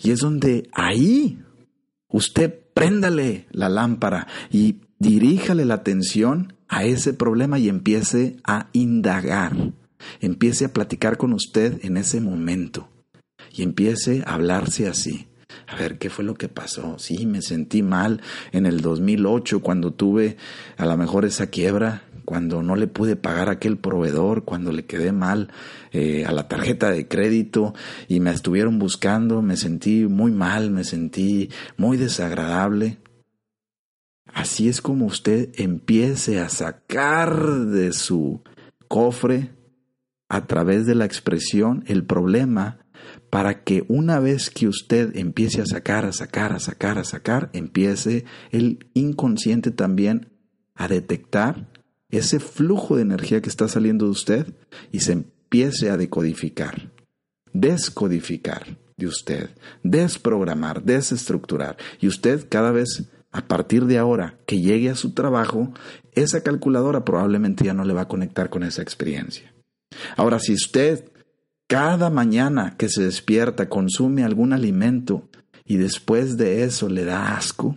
Y 0.00 0.12
es 0.12 0.20
donde 0.20 0.70
ahí 0.72 1.42
usted 2.06 2.54
préndale 2.72 3.48
la 3.50 3.68
lámpara 3.68 4.28
y 4.52 4.76
diríjale 5.00 5.64
la 5.64 5.74
atención 5.74 6.54
a 6.70 6.84
ese 6.84 7.12
problema 7.12 7.58
y 7.58 7.68
empiece 7.68 8.36
a 8.44 8.68
indagar, 8.72 9.54
empiece 10.20 10.64
a 10.64 10.72
platicar 10.72 11.18
con 11.18 11.32
usted 11.32 11.84
en 11.84 11.96
ese 11.96 12.20
momento 12.20 12.88
y 13.52 13.62
empiece 13.62 14.22
a 14.24 14.34
hablarse 14.34 14.88
así. 14.88 15.26
A 15.66 15.76
ver, 15.76 15.98
¿qué 15.98 16.10
fue 16.10 16.24
lo 16.24 16.34
que 16.34 16.48
pasó? 16.48 16.96
Sí, 16.98 17.26
me 17.26 17.42
sentí 17.42 17.82
mal 17.82 18.22
en 18.52 18.66
el 18.66 18.80
2008 18.80 19.60
cuando 19.60 19.92
tuve 19.92 20.36
a 20.76 20.86
lo 20.86 20.96
mejor 20.96 21.24
esa 21.24 21.48
quiebra, 21.48 22.04
cuando 22.24 22.62
no 22.62 22.76
le 22.76 22.86
pude 22.86 23.16
pagar 23.16 23.48
a 23.48 23.52
aquel 23.52 23.76
proveedor, 23.76 24.44
cuando 24.44 24.70
le 24.70 24.84
quedé 24.84 25.10
mal 25.10 25.48
eh, 25.90 26.24
a 26.24 26.30
la 26.30 26.46
tarjeta 26.46 26.90
de 26.90 27.08
crédito 27.08 27.74
y 28.06 28.20
me 28.20 28.30
estuvieron 28.30 28.78
buscando, 28.78 29.42
me 29.42 29.56
sentí 29.56 30.06
muy 30.06 30.30
mal, 30.30 30.70
me 30.70 30.84
sentí 30.84 31.50
muy 31.76 31.96
desagradable. 31.96 32.98
Así 34.40 34.70
es 34.70 34.80
como 34.80 35.04
usted 35.04 35.50
empiece 35.56 36.40
a 36.40 36.48
sacar 36.48 37.44
de 37.66 37.92
su 37.92 38.40
cofre 38.88 39.50
a 40.30 40.46
través 40.46 40.86
de 40.86 40.94
la 40.94 41.04
expresión 41.04 41.84
el 41.86 42.06
problema 42.06 42.78
para 43.28 43.64
que 43.64 43.84
una 43.88 44.18
vez 44.18 44.48
que 44.48 44.66
usted 44.66 45.14
empiece 45.14 45.60
a 45.60 45.66
sacar, 45.66 46.06
a 46.06 46.12
sacar, 46.12 46.54
a 46.54 46.58
sacar, 46.58 46.96
a 46.96 47.04
sacar, 47.04 47.50
empiece 47.52 48.24
el 48.50 48.86
inconsciente 48.94 49.72
también 49.72 50.32
a 50.74 50.88
detectar 50.88 51.68
ese 52.08 52.40
flujo 52.40 52.96
de 52.96 53.02
energía 53.02 53.42
que 53.42 53.50
está 53.50 53.68
saliendo 53.68 54.06
de 54.06 54.12
usted 54.12 54.54
y 54.90 55.00
se 55.00 55.12
empiece 55.12 55.90
a 55.90 55.98
decodificar, 55.98 56.90
descodificar 57.52 58.78
de 58.96 59.06
usted, 59.06 59.50
desprogramar, 59.82 60.82
desestructurar. 60.82 61.76
Y 62.00 62.06
usted 62.06 62.46
cada 62.48 62.70
vez 62.70 63.04
a 63.32 63.42
partir 63.46 63.86
de 63.86 63.98
ahora 63.98 64.38
que 64.46 64.60
llegue 64.60 64.90
a 64.90 64.96
su 64.96 65.12
trabajo, 65.12 65.72
esa 66.12 66.42
calculadora 66.42 67.04
probablemente 67.04 67.64
ya 67.64 67.74
no 67.74 67.84
le 67.84 67.94
va 67.94 68.02
a 68.02 68.08
conectar 68.08 68.50
con 68.50 68.62
esa 68.62 68.82
experiencia. 68.82 69.54
Ahora, 70.16 70.38
si 70.38 70.52
usted 70.52 71.10
cada 71.68 72.10
mañana 72.10 72.76
que 72.76 72.88
se 72.88 73.04
despierta 73.04 73.68
consume 73.68 74.24
algún 74.24 74.52
alimento 74.52 75.28
y 75.64 75.76
después 75.76 76.36
de 76.36 76.64
eso 76.64 76.88
le 76.88 77.04
da 77.04 77.36
asco, 77.36 77.76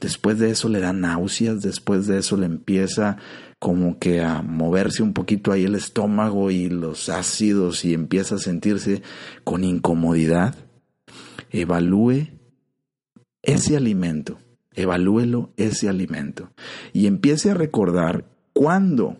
después 0.00 0.38
de 0.38 0.50
eso 0.50 0.70
le 0.70 0.80
da 0.80 0.94
náuseas, 0.94 1.60
después 1.60 2.06
de 2.06 2.18
eso 2.18 2.38
le 2.38 2.46
empieza 2.46 3.18
como 3.58 3.98
que 3.98 4.22
a 4.22 4.40
moverse 4.40 5.02
un 5.02 5.12
poquito 5.12 5.52
ahí 5.52 5.64
el 5.64 5.74
estómago 5.74 6.50
y 6.50 6.70
los 6.70 7.10
ácidos 7.10 7.84
y 7.84 7.92
empieza 7.92 8.36
a 8.36 8.38
sentirse 8.38 9.02
con 9.44 9.62
incomodidad, 9.62 10.54
evalúe 11.50 12.28
ese 13.42 13.76
alimento, 13.76 14.38
evalúelo 14.74 15.52
ese 15.56 15.88
alimento 15.88 16.52
y 16.92 17.06
empiece 17.06 17.50
a 17.50 17.54
recordar 17.54 18.24
cuándo 18.52 19.16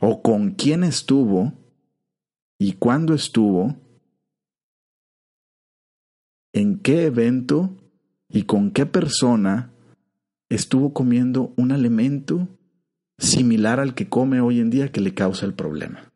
o 0.00 0.22
con 0.22 0.52
quién 0.52 0.84
estuvo 0.84 1.52
y 2.58 2.72
cuándo 2.74 3.14
estuvo, 3.14 3.76
en 6.52 6.78
qué 6.78 7.06
evento 7.06 7.76
y 8.28 8.44
con 8.44 8.70
qué 8.70 8.86
persona 8.86 9.72
estuvo 10.48 10.92
comiendo 10.92 11.52
un 11.56 11.72
alimento 11.72 12.48
similar 13.18 13.80
al 13.80 13.94
que 13.94 14.08
come 14.08 14.40
hoy 14.40 14.60
en 14.60 14.70
día 14.70 14.92
que 14.92 15.00
le 15.00 15.14
causa 15.14 15.46
el 15.46 15.54
problema. 15.54 16.12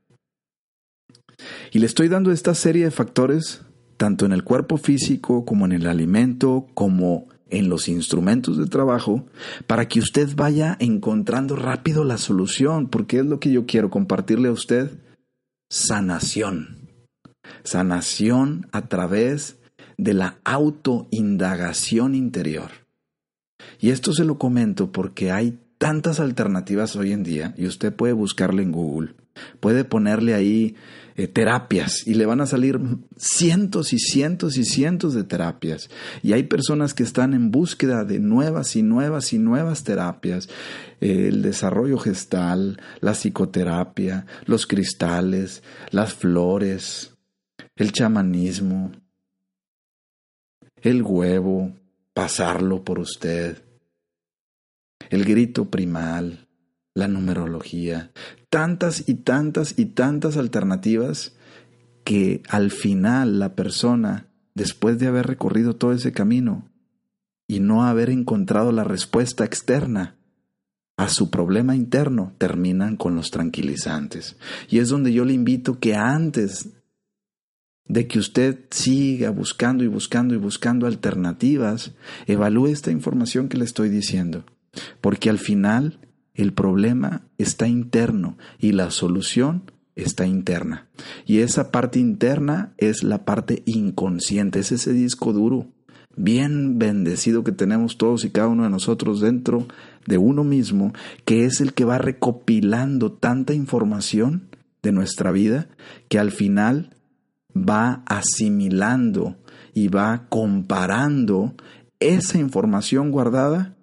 Y 1.73 1.79
le 1.79 1.87
estoy 1.87 2.09
dando 2.09 2.33
esta 2.33 2.55
serie 2.55 2.85
de 2.85 2.91
factores 2.91 3.66
tanto 3.97 4.27
en 4.27 4.33
el 4.33 4.45
cuerpo 4.45 4.77
físico 4.77 5.45
como 5.45 5.65
en 5.65 5.73
el 5.73 5.87
alimento, 5.87 6.67
como 6.75 7.29
en 7.49 7.69
los 7.69 7.89
instrumentos 7.89 8.59
de 8.59 8.67
trabajo, 8.67 9.27
para 9.67 9.87
que 9.89 10.01
usted 10.01 10.29
vaya 10.35 10.77
encontrando 10.81 11.57
rápido 11.57 12.05
la 12.05 12.19
solución, 12.19 12.89
porque 12.89 13.19
es 13.19 13.27
lo 13.27 13.39
que 13.41 13.53
yo 13.53 13.67
quiero 13.67 13.91
compartirle 13.91 14.49
a 14.49 14.53
usted. 14.53 14.91
Sanación. 15.71 16.89
Sanación 17.63 18.67
a 18.73 18.89
través 18.89 19.59
de 19.97 20.15
la 20.15 20.39
autoindagación 20.45 22.15
interior. 22.15 22.71
Y 23.81 23.91
esto 23.91 24.13
se 24.13 24.25
lo 24.25 24.39
comento 24.39 24.93
porque 24.93 25.31
hay 25.31 25.59
tantas 25.79 26.21
alternativas 26.21 26.97
hoy 26.97 27.13
en 27.13 27.23
día, 27.23 27.55
y 27.57 27.67
usted 27.67 27.95
puede 27.95 28.13
buscarle 28.13 28.63
en 28.63 28.73
Google, 28.73 29.15
puede 29.61 29.85
ponerle 29.85 30.35
ahí 30.35 30.77
eh, 31.19 31.29
terapias 31.29 32.07
y 32.07 32.13
le 32.13 32.27
van 32.27 32.43
a 32.43 32.47
salir 32.47 32.79
cientos 33.17 33.95
y 33.95 33.99
cientos 33.99 34.59
y 34.59 34.65
cientos 34.65 35.15
de 35.15 35.25
terapias. 35.25 35.89
Y 36.23 36.35
hay 36.35 36.43
personas 36.43 36.93
que 36.93 37.03
están 37.03 37.33
en 37.33 37.51
búsqueda 37.51 38.05
de 38.05 38.19
nuevas 38.19 38.77
y 38.77 38.83
nuevas 38.83 39.33
y 39.33 39.39
nuevas 39.39 39.83
terapias. 39.83 40.49
el 41.01 41.43
desarrollo 41.43 41.99
gestal, 41.99 42.81
la 43.01 43.13
psicoterapia, 43.13 44.27
los 44.45 44.67
cristales, 44.67 45.63
las 45.91 46.15
flores, 46.15 47.15
el 47.77 47.93
chamanismo, 47.93 48.93
el 50.83 51.03
huevo, 51.03 51.73
pasarlo 52.15 52.85
por 52.85 52.99
usted, 52.99 53.63
el 55.11 55.25
grito 55.25 55.71
primal, 55.71 56.49
la 56.95 57.09
numerología, 57.09 58.11
tantas 58.51 59.09
y 59.09 59.15
tantas 59.15 59.79
y 59.79 59.87
tantas 59.87 60.37
alternativas 60.37 61.35
que 62.05 62.43
al 62.49 62.71
final 62.71 63.39
la 63.39 63.55
persona, 63.55 64.29
después 64.55 64.99
de 64.99 65.09
haber 65.09 65.27
recorrido 65.27 65.75
todo 65.75 65.93
ese 65.93 66.13
camino 66.13 66.71
y 67.49 67.61
no 67.61 67.85
haber 67.85 68.11
encontrado 68.11 68.73
la 68.73 68.85
respuesta 68.85 69.45
externa 69.45 70.17
a 70.97 71.09
su 71.09 71.31
problema 71.31 71.77
interno, 71.77 72.33
terminan 72.39 72.97
con 72.97 73.17
los 73.17 73.31
tranquilizantes. 73.31 74.37
Y 74.69 74.79
es 74.79 74.89
donde 74.89 75.13
yo 75.13 75.25
le 75.25 75.35
invito 75.35 75.79
que 75.79 75.95
antes 75.95 76.71
de 77.89 78.07
que 78.07 78.19
usted 78.19 78.61
siga 78.71 79.31
buscando 79.31 79.85
y 79.85 79.89
buscando 79.89 80.35
y 80.35 80.39
buscando 80.39 80.87
alternativas, 80.87 81.93
evalúe 82.27 82.69
esta 82.69 82.91
información 82.91 83.49
que 83.49 83.59
le 83.59 83.65
estoy 83.65 83.89
diciendo, 83.89 84.45
porque 85.01 85.29
al 85.29 85.39
final 85.39 85.99
el 86.37 86.53
problema 86.53 87.23
está 87.39 87.67
interno 87.67 88.37
y 88.59 88.73
la 88.73 88.91
solución 88.91 89.71
está 89.97 90.27
interna. 90.27 90.87
Y 91.27 91.39
esa 91.39 91.71
parte 91.71 91.99
interna 91.99 92.73
es 92.77 93.03
la 93.03 93.25
parte 93.25 93.63
inconsciente, 93.67 94.61
es 94.61 94.71
ese 94.71 94.93
disco 94.93 95.33
duro, 95.33 95.67
bien 96.17 96.79
bendecido 96.79 97.43
que 97.43 97.53
tenemos 97.53 97.99
todos 97.99 98.25
y 98.25 98.31
cada 98.31 98.49
uno 98.49 98.65
de 98.65 98.71
nosotros 98.71 99.21
dentro 99.21 99.67
de 100.07 100.19
uno 100.19 100.45
mismo, 100.45 100.93
que 101.25 101.45
es 101.45 101.61
el 101.61 101.73
que 101.73 101.85
va 101.85 101.99
recopilando 101.99 103.13
tanta 103.13 103.55
información 103.55 104.49
de 104.83 104.93
nuestra 104.93 105.33
vida 105.33 105.69
que 106.09 106.19
al 106.19 106.31
final 106.31 106.95
va 107.57 108.03
asimilando 108.07 109.37
y 109.73 109.89
va 109.89 110.27
comparando 110.29 111.55
esa 112.01 112.39
información 112.39 113.11
guardada 113.11 113.76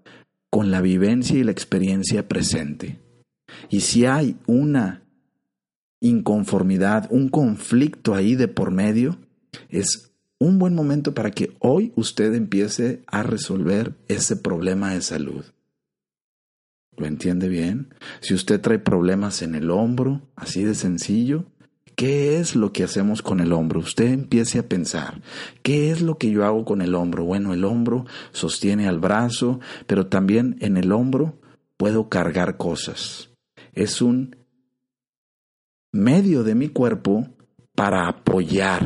con 0.53 0.69
la 0.69 0.81
vivencia 0.81 1.36
y 1.36 1.43
la 1.43 1.50
experiencia 1.50 2.27
presente. 2.27 3.00
Y 3.72 3.79
si 3.79 4.05
hay 4.05 4.38
una 4.45 5.01
inconformidad, 6.00 7.07
un 7.10 7.29
conflicto 7.29 8.13
ahí 8.13 8.36
de 8.36 8.48
por 8.48 8.69
medio, 8.69 9.17
es 9.69 10.12
un 10.38 10.60
buen 10.60 10.75
momento 10.75 11.15
para 11.15 11.31
que 11.31 11.57
hoy 11.57 11.91
usted 11.95 12.36
empiece 12.36 13.01
a 13.07 13.24
resolver 13.24 13.95
ese 14.07 14.36
problema 14.36 14.93
de 14.93 15.01
salud. 15.01 15.43
¿Lo 16.98 17.07
entiende 17.07 17.50
bien? 17.50 17.91
Si 18.19 18.36
usted 18.36 18.62
trae 18.62 18.77
problemas 18.77 19.41
en 19.41 19.55
el 19.55 19.72
hombro, 19.72 20.22
así 20.36 20.63
de 20.63 20.75
sencillo, 20.75 21.45
¿Qué 21.95 22.39
es 22.39 22.55
lo 22.55 22.73
que 22.73 22.83
hacemos 22.83 23.21
con 23.21 23.39
el 23.39 23.53
hombro? 23.53 23.79
Usted 23.79 24.12
empiece 24.12 24.59
a 24.59 24.67
pensar, 24.67 25.21
¿qué 25.62 25.91
es 25.91 26.01
lo 26.01 26.17
que 26.17 26.31
yo 26.31 26.45
hago 26.45 26.65
con 26.65 26.81
el 26.81 26.95
hombro? 26.95 27.23
Bueno, 27.23 27.53
el 27.53 27.65
hombro 27.65 28.05
sostiene 28.31 28.88
al 28.88 29.00
brazo, 29.00 29.59
pero 29.85 30.07
también 30.07 30.57
en 30.59 30.77
el 30.77 30.91
hombro 30.91 31.39
puedo 31.77 32.09
cargar 32.09 32.57
cosas. 32.57 33.29
Es 33.73 34.01
un 34.01 34.35
medio 35.91 36.43
de 36.43 36.55
mi 36.55 36.69
cuerpo 36.69 37.27
para 37.75 38.07
apoyar. 38.07 38.85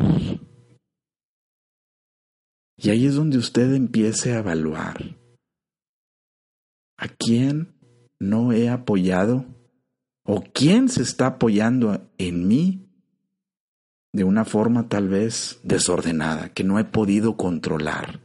Y 2.76 2.90
ahí 2.90 3.06
es 3.06 3.14
donde 3.14 3.38
usted 3.38 3.74
empiece 3.74 4.34
a 4.34 4.38
evaluar. 4.38 5.16
¿A 6.96 7.08
quién 7.08 7.74
no 8.18 8.52
he 8.52 8.68
apoyado? 8.68 9.46
¿O 10.24 10.42
quién 10.42 10.88
se 10.88 11.02
está 11.02 11.26
apoyando 11.26 12.10
en 12.18 12.46
mí 12.46 12.87
de 14.12 14.24
una 14.24 14.44
forma 14.44 14.88
tal 14.88 15.08
vez 15.08 15.58
desordenada, 15.62 16.48
que 16.50 16.64
no 16.64 16.78
he 16.78 16.84
podido 16.84 17.36
controlar. 17.36 18.20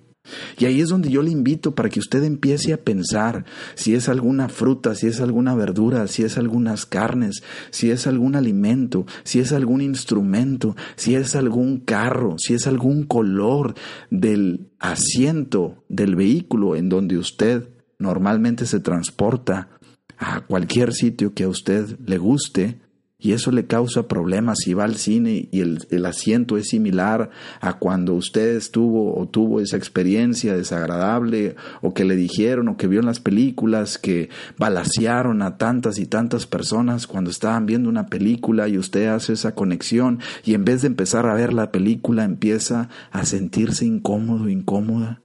Y 0.57 0.65
ahí 0.65 0.79
es 0.79 0.87
donde 0.87 1.09
yo 1.09 1.21
le 1.21 1.31
invito 1.31 1.75
para 1.75 1.89
que 1.89 1.99
usted 1.99 2.23
empiece 2.23 2.71
a 2.71 2.77
pensar 2.77 3.43
si 3.75 3.93
es 3.93 4.07
alguna 4.07 4.47
fruta, 4.47 4.95
si 4.95 5.07
es 5.07 5.19
alguna 5.19 5.53
verdura, 5.53 6.07
si 6.07 6.23
es 6.23 6.37
algunas 6.37 6.85
carnes, 6.85 7.43
si 7.71 7.91
es 7.91 8.07
algún 8.07 8.35
alimento, 8.35 9.05
si 9.23 9.39
es 9.39 9.51
algún 9.51 9.81
instrumento, 9.81 10.77
si 10.95 11.15
es 11.15 11.35
algún 11.35 11.79
carro, 11.79 12.37
si 12.37 12.53
es 12.53 12.67
algún 12.67 13.03
color 13.03 13.75
del 14.09 14.71
asiento 14.79 15.83
del 15.89 16.15
vehículo 16.15 16.77
en 16.77 16.87
donde 16.87 17.17
usted 17.17 17.67
normalmente 17.99 18.65
se 18.65 18.79
transporta 18.79 19.69
a 20.17 20.41
cualquier 20.41 20.93
sitio 20.93 21.33
que 21.33 21.43
a 21.43 21.49
usted 21.49 21.99
le 22.05 22.17
guste, 22.17 22.79
y 23.23 23.31
eso 23.31 23.51
le 23.51 23.65
causa 23.65 24.09
problemas 24.09 24.57
si 24.65 24.73
va 24.73 24.83
al 24.83 24.97
cine 24.97 25.47
y 25.49 25.61
el, 25.61 26.05
asiento 26.05 26.57
es 26.57 26.67
similar 26.67 27.29
a 27.61 27.79
cuando 27.79 28.15
usted 28.15 28.57
estuvo 28.57 29.17
o 29.17 29.25
tuvo 29.29 29.61
esa 29.61 29.77
experiencia 29.77 30.57
desagradable 30.57 31.55
o 31.81 31.93
que 31.93 32.03
le 32.03 32.17
dijeron 32.17 32.67
o 32.67 32.75
que 32.75 32.87
vio 32.87 32.99
en 32.99 33.05
las 33.05 33.21
películas 33.21 33.97
que 33.97 34.29
balasearon 34.57 35.41
a 35.41 35.57
tantas 35.57 35.99
y 35.99 36.05
tantas 36.05 36.45
personas 36.45 37.07
cuando 37.07 37.29
estaban 37.29 37.65
viendo 37.65 37.87
una 37.87 38.07
película 38.07 38.67
y 38.67 38.77
usted 38.77 39.07
hace 39.07 39.31
esa 39.31 39.55
conexión 39.55 40.19
y 40.43 40.53
en 40.53 40.65
vez 40.65 40.81
de 40.81 40.87
empezar 40.87 41.25
a 41.25 41.33
ver 41.33 41.53
la 41.53 41.71
película 41.71 42.25
empieza 42.25 42.89
a 43.11 43.23
sentirse 43.23 43.85
incómodo, 43.85 44.49
incómoda. 44.49 45.21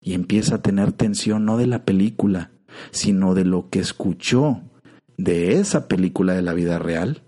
Y 0.00 0.14
empieza 0.14 0.54
a 0.54 0.62
tener 0.62 0.92
tensión 0.92 1.44
no 1.44 1.58
de 1.58 1.66
la 1.66 1.84
película, 1.84 2.52
sino 2.90 3.34
de 3.34 3.44
lo 3.44 3.68
que 3.68 3.80
escuchó 3.80 4.62
de 5.24 5.58
esa 5.58 5.86
película 5.86 6.32
de 6.32 6.42
la 6.42 6.54
vida 6.54 6.78
real, 6.78 7.22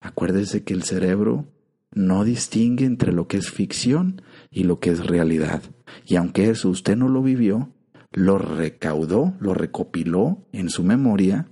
acuérdese 0.00 0.62
que 0.62 0.74
el 0.74 0.82
cerebro 0.82 1.48
no 1.92 2.24
distingue 2.24 2.84
entre 2.84 3.12
lo 3.12 3.26
que 3.28 3.38
es 3.38 3.50
ficción 3.50 4.20
y 4.50 4.64
lo 4.64 4.78
que 4.78 4.90
es 4.90 5.06
realidad. 5.06 5.62
Y 6.04 6.16
aunque 6.16 6.50
eso 6.50 6.68
usted 6.68 6.96
no 6.96 7.08
lo 7.08 7.22
vivió, 7.22 7.72
lo 8.12 8.36
recaudó, 8.36 9.34
lo 9.40 9.54
recopiló 9.54 10.46
en 10.52 10.68
su 10.68 10.84
memoria 10.84 11.48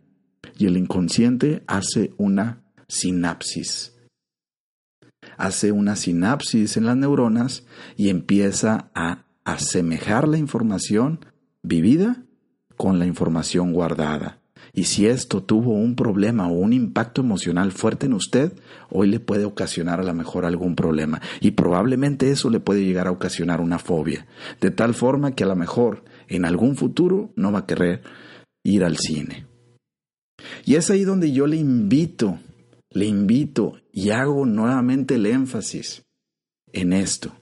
y 0.59 0.67
el 0.67 0.77
inconsciente 0.77 1.65
hace 1.67 2.13
una 2.19 2.63
sinapsis. 2.87 3.95
Hace 5.39 5.73
una 5.73 5.97
sinapsis 5.97 6.77
en 6.77 6.85
las 6.85 6.97
neuronas 6.99 7.65
y 7.97 8.11
empieza 8.11 8.91
a 8.95 9.25
asemejar 9.45 10.29
la 10.29 10.37
información 10.37 11.25
vivida 11.63 12.25
con 12.77 12.99
la 12.99 13.07
información 13.07 13.73
guardada. 13.73 14.44
Y 14.75 14.85
si 14.85 15.07
esto 15.07 15.43
tuvo 15.43 15.73
un 15.73 15.95
problema 15.95 16.49
o 16.49 16.53
un 16.53 16.73
impacto 16.73 17.21
emocional 17.21 17.71
fuerte 17.71 18.07
en 18.07 18.15
usted, 18.15 18.53
hoy 18.91 19.09
le 19.09 19.21
puede 19.21 19.45
ocasionar 19.45 20.01
a 20.01 20.05
lo 20.05 20.15
mejor 20.15 20.45
algún 20.45 20.75
problema. 20.75 21.21
Y 21.41 21.53
probablemente 21.53 22.31
eso 22.31 22.51
le 22.51 22.59
puede 22.59 22.85
llegar 22.85 23.07
a 23.07 23.13
ocasionar 23.13 23.61
una 23.61 23.79
fobia. 23.79 24.27
De 24.61 24.73
tal 24.73 24.95
forma 24.95 25.35
que 25.35 25.45
a 25.45 25.47
lo 25.47 25.55
mejor 25.55 26.05
en 26.29 26.45
algún 26.45 26.77
futuro 26.77 27.31
no 27.37 27.53
va 27.53 27.61
a 27.61 27.67
querer 27.67 28.03
ir 28.65 28.85
al 28.85 28.97
cine. 28.97 29.47
Y 30.65 30.75
es 30.75 30.91
ahí 30.91 31.05
donde 31.05 31.31
yo 31.31 31.47
le 31.47 31.57
invito, 31.57 32.41
le 32.91 33.07
invito 33.07 33.81
y 33.93 34.11
hago 34.11 34.45
nuevamente 34.45 35.15
el 35.15 35.27
énfasis 35.27 36.03
en 36.73 36.93
esto, 36.93 37.33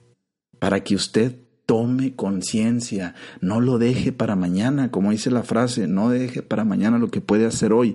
para 0.59 0.85
que 0.85 0.95
usted 0.95 1.42
tome 1.67 2.15
conciencia, 2.15 3.15
no 3.41 3.61
lo 3.61 3.79
deje 3.79 4.13
para 4.13 4.37
mañana, 4.37 4.91
como 4.91 5.11
dice 5.11 5.31
la 5.31 5.43
frase, 5.43 5.87
no 5.87 6.11
deje 6.11 6.43
para 6.43 6.65
mañana 6.65 6.99
lo 6.99 7.09
que 7.09 7.21
puede 7.21 7.47
hacer 7.47 7.73
hoy, 7.73 7.95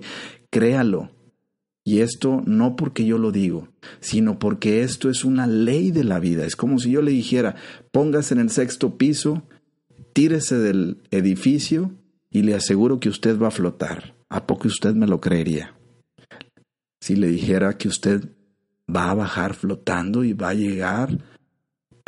créalo. 0.50 1.10
Y 1.84 2.00
esto 2.00 2.42
no 2.44 2.76
porque 2.76 3.06
yo 3.06 3.16
lo 3.16 3.32
digo, 3.32 3.68
sino 4.00 4.38
porque 4.38 4.82
esto 4.82 5.08
es 5.08 5.24
una 5.24 5.46
ley 5.46 5.90
de 5.90 6.04
la 6.04 6.20
vida. 6.20 6.44
Es 6.44 6.54
como 6.54 6.78
si 6.78 6.90
yo 6.90 7.00
le 7.00 7.12
dijera, 7.12 7.56
póngase 7.92 8.34
en 8.34 8.40
el 8.40 8.50
sexto 8.50 8.98
piso, 8.98 9.42
tírese 10.12 10.58
del 10.58 11.00
edificio 11.10 11.92
y 12.30 12.42
le 12.42 12.54
aseguro 12.54 13.00
que 13.00 13.08
usted 13.08 13.38
va 13.38 13.48
a 13.48 13.52
flotar. 13.52 14.14
¿A 14.28 14.46
poco 14.46 14.68
usted 14.68 14.94
me 14.94 15.06
lo 15.06 15.20
creería? 15.20 15.74
Si 17.00 17.16
le 17.16 17.28
dijera 17.28 17.78
que 17.78 17.88
usted 17.88 18.32
va 18.94 19.10
a 19.10 19.14
bajar 19.14 19.54
flotando 19.54 20.24
y 20.24 20.34
va 20.34 20.50
a 20.50 20.54
llegar 20.54 21.18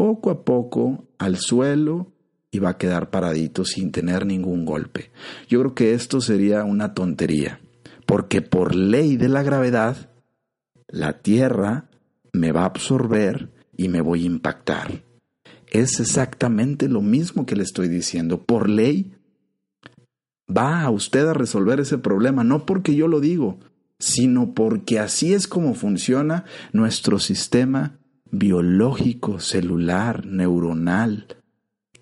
poco 0.01 0.31
a 0.31 0.47
poco 0.47 1.05
al 1.19 1.37
suelo 1.37 2.11
y 2.51 2.59
va 2.59 2.71
a 2.71 2.79
quedar 2.79 3.11
paradito 3.11 3.67
sin 3.67 3.93
tener 3.93 4.25
ningún 4.25 4.65
golpe. 4.65 5.11
Yo 5.47 5.61
creo 5.61 5.75
que 5.75 5.93
esto 5.93 6.23
sería 6.23 6.65
una 6.65 6.95
tontería, 6.95 7.61
porque 8.07 8.41
por 8.41 8.75
ley 8.75 9.19
de 9.19 9.29
la 9.29 9.43
gravedad, 9.43 10.11
la 10.89 11.21
Tierra 11.21 11.91
me 12.33 12.51
va 12.51 12.63
a 12.63 12.69
absorber 12.69 13.51
y 13.77 13.89
me 13.91 14.01
voy 14.01 14.23
a 14.23 14.29
impactar. 14.29 15.05
Es 15.71 16.01
exactamente 16.01 16.89
lo 16.89 17.03
mismo 17.03 17.45
que 17.45 17.57
le 17.57 17.63
estoy 17.63 17.89
diciendo. 17.89 18.43
Por 18.43 18.71
ley 18.71 19.13
va 20.49 20.81
a 20.81 20.89
usted 20.89 21.27
a 21.27 21.35
resolver 21.35 21.79
ese 21.79 21.99
problema, 21.99 22.43
no 22.43 22.65
porque 22.65 22.95
yo 22.95 23.07
lo 23.07 23.21
digo, 23.21 23.59
sino 23.99 24.55
porque 24.55 24.99
así 24.99 25.35
es 25.35 25.47
como 25.47 25.75
funciona 25.75 26.47
nuestro 26.73 27.19
sistema 27.19 28.00
biológico, 28.31 29.41
celular, 29.41 30.27
neuronal, 30.27 31.27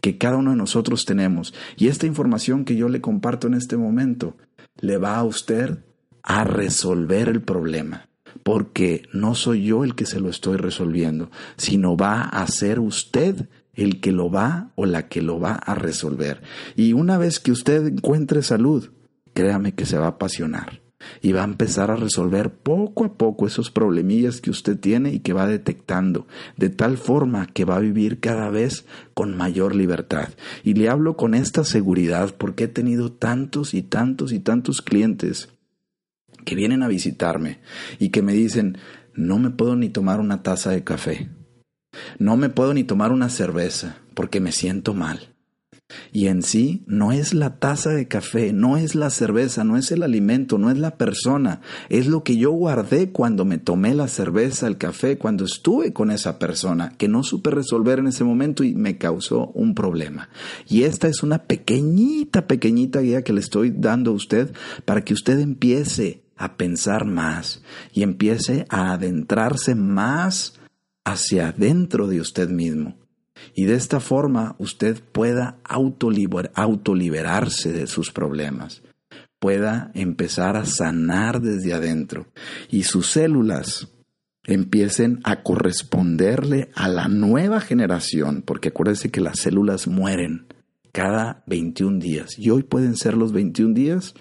que 0.01 0.19
cada 0.19 0.37
uno 0.37 0.51
de 0.51 0.57
nosotros 0.57 1.05
tenemos. 1.05 1.55
Y 1.77 1.89
esta 1.89 2.07
información 2.07 2.65
que 2.65 2.77
yo 2.77 2.89
le 2.89 3.01
comparto 3.01 3.47
en 3.47 3.55
este 3.55 3.77
momento 3.77 4.37
le 4.81 4.99
va 4.99 5.17
a 5.17 5.25
usted 5.25 5.85
a 6.23 6.45
resolver 6.45 7.29
el 7.29 7.43
problema, 7.43 8.09
porque 8.43 9.03
no 9.13 9.35
soy 9.35 9.65
yo 9.65 9.85
el 9.85 9.95
que 9.95 10.07
se 10.07 10.21
lo 10.21 10.29
estoy 10.29 10.57
resolviendo, 10.57 11.31
sino 11.57 11.97
va 11.97 12.23
a 12.23 12.47
ser 12.47 12.81
usted 12.81 13.49
el 13.75 14.01
que 14.01 14.13
lo 14.13 14.31
va 14.31 14.73
o 14.75 14.87
la 14.87 15.09
que 15.09 15.23
lo 15.23 15.41
va 15.41 15.53
a 15.53 15.75
resolver. 15.75 16.43
Y 16.77 16.93
una 16.93 17.17
vez 17.17 17.41
que 17.41 17.53
usted 17.53 17.87
encuentre 17.87 18.43
salud, 18.43 18.91
créame 19.35 19.75
que 19.75 19.87
se 19.87 19.99
va 19.99 20.07
a 20.07 20.11
apasionar 20.11 20.88
y 21.21 21.33
va 21.33 21.43
a 21.43 21.45
empezar 21.45 21.91
a 21.91 21.97
resolver 21.97 22.51
poco 22.51 23.05
a 23.05 23.15
poco 23.15 23.47
esos 23.47 23.71
problemillas 23.71 24.41
que 24.41 24.51
usted 24.51 24.79
tiene 24.79 25.13
y 25.13 25.21
que 25.21 25.33
va 25.33 25.47
detectando, 25.47 26.27
de 26.57 26.71
tal 26.71 26.99
forma 26.99 27.47
que 27.47 27.65
va 27.65 27.77
a 27.77 27.81
vivir 27.81 28.21
cada 28.21 28.51
vez 28.51 28.85
con 29.15 29.37
mayor 29.37 29.75
libertad. 29.75 30.29
Y 30.65 30.75
le 30.75 30.89
hablo 30.89 31.17
con 31.17 31.35
esta 31.35 31.65
seguridad 31.65 32.35
porque 32.37 32.65
he 32.65 32.69
tenido 32.69 33.13
tantos 33.13 33.75
y 33.75 33.83
tantos 33.83 34.33
y 34.33 34.41
tantos 34.41 34.83
clientes 34.83 35.51
que 36.45 36.55
vienen 36.55 36.83
a 36.83 36.89
visitarme 36.89 37.61
y 37.99 38.11
que 38.11 38.23
me 38.23 38.33
dicen, 38.33 38.79
no 39.15 39.39
me 39.39 39.51
puedo 39.51 39.77
ni 39.77 39.89
tomar 39.89 40.21
una 40.21 40.43
taza 40.43 40.71
de 40.71 40.85
café, 40.85 41.31
no 42.19 42.37
me 42.37 42.49
puedo 42.49 42.75
ni 42.75 42.85
tomar 42.85 43.13
una 43.13 43.29
cerveza 43.29 43.99
porque 44.15 44.41
me 44.41 44.53
siento 44.53 44.95
mal. 44.95 45.35
Y 46.13 46.27
en 46.27 46.43
sí 46.43 46.83
no 46.87 47.13
es 47.13 47.33
la 47.33 47.59
taza 47.59 47.91
de 47.91 48.09
café, 48.09 48.53
no 48.53 48.77
es 48.77 48.95
la 48.95 49.09
cerveza, 49.09 49.65
no 49.65 49.77
es 49.77 49.91
el 49.91 50.03
alimento, 50.03 50.59
no 50.59 50.71
es 50.71 50.79
la 50.79 50.97
persona, 50.97 51.63
es 51.89 52.07
lo 52.07 52.23
que 52.23 52.37
yo 52.37 52.51
guardé 52.51 53.11
cuando 53.11 53.45
me 53.45 53.59
tomé 53.59 53.95
la 53.95 54.09
cerveza, 54.09 54.67
el 54.67 54.77
café, 54.77 55.17
cuando 55.17 55.45
estuve 55.45 55.93
con 55.93 56.11
esa 56.11 56.39
persona, 56.39 56.93
que 56.99 57.09
no 57.09 57.23
supe 57.23 57.51
resolver 57.51 58.01
en 58.01 58.09
ese 58.09 58.25
momento 58.25 58.65
y 58.65 58.75
me 58.75 58.99
causó 58.99 59.49
un 59.55 59.75
problema. 59.75 60.29
Y 60.69 60.83
esta 60.83 61.09
es 61.09 61.23
una 61.23 61.45
pequeñita, 61.45 62.47
pequeñita 62.47 63.01
guía 63.01 63.23
que 63.23 63.33
le 63.33 63.41
estoy 63.41 63.71
dando 63.71 64.11
a 64.11 64.15
usted 64.15 64.53
para 64.85 65.05
que 65.05 65.15
usted 65.15 65.39
empiece 65.39 66.23
a 66.37 66.57
pensar 66.57 67.07
más 67.07 67.63
y 67.93 68.03
empiece 68.03 68.67
a 68.69 68.93
adentrarse 68.93 69.75
más 69.75 70.55
hacia 71.05 71.49
adentro 71.49 72.07
de 72.07 72.21
usted 72.21 72.51
mismo 72.51 73.08
y 73.55 73.65
de 73.65 73.75
esta 73.75 74.01
forma 74.01 74.55
usted 74.59 75.03
pueda 75.13 75.59
autoliberarse 75.65 77.73
de 77.73 77.87
sus 77.87 78.13
problemas, 78.13 78.83
pueda 79.39 79.91
empezar 79.95 80.57
a 80.57 80.65
sanar 80.65 81.41
desde 81.41 81.75
adentro 81.75 82.27
y 82.71 82.85
sus 82.85 83.09
células 83.09 83.89
empiecen 84.45 85.21
a 85.25 85.43
corresponderle 85.43 86.71
a 86.75 86.89
la 86.89 87.09
nueva 87.09 87.61
generación, 87.61 88.43
porque 88.43 88.69
acuérdese 88.69 89.11
que 89.11 89.21
las 89.21 89.41
células 89.41 89.87
mueren 89.87 90.47
cada 90.93 91.43
21 91.47 91.99
días 91.99 92.39
y 92.39 92.51
hoy 92.51 92.63
pueden 92.63 92.97
ser 92.97 93.15
los 93.15 93.33
21 93.33 93.75
días 93.75 94.15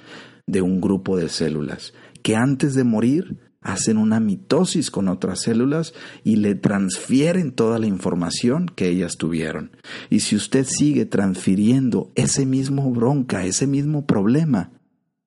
de 0.45 0.61
un 0.61 0.81
grupo 0.81 1.17
de 1.17 1.29
células 1.29 1.93
que 2.23 2.35
antes 2.35 2.75
de 2.75 2.83
morir 2.83 3.46
hacen 3.61 3.97
una 3.97 4.19
mitosis 4.19 4.91
con 4.91 5.07
otras 5.07 5.41
células 5.41 5.93
y 6.23 6.37
le 6.37 6.55
transfieren 6.55 7.51
toda 7.51 7.79
la 7.79 7.87
información 7.87 8.67
que 8.67 8.87
ellas 8.87 9.17
tuvieron. 9.17 9.71
Y 10.09 10.21
si 10.21 10.35
usted 10.35 10.65
sigue 10.65 11.05
transfiriendo 11.05 12.11
ese 12.15 12.45
mismo 12.45 12.89
bronca, 12.91 13.45
ese 13.45 13.67
mismo 13.67 14.05
problema, 14.05 14.71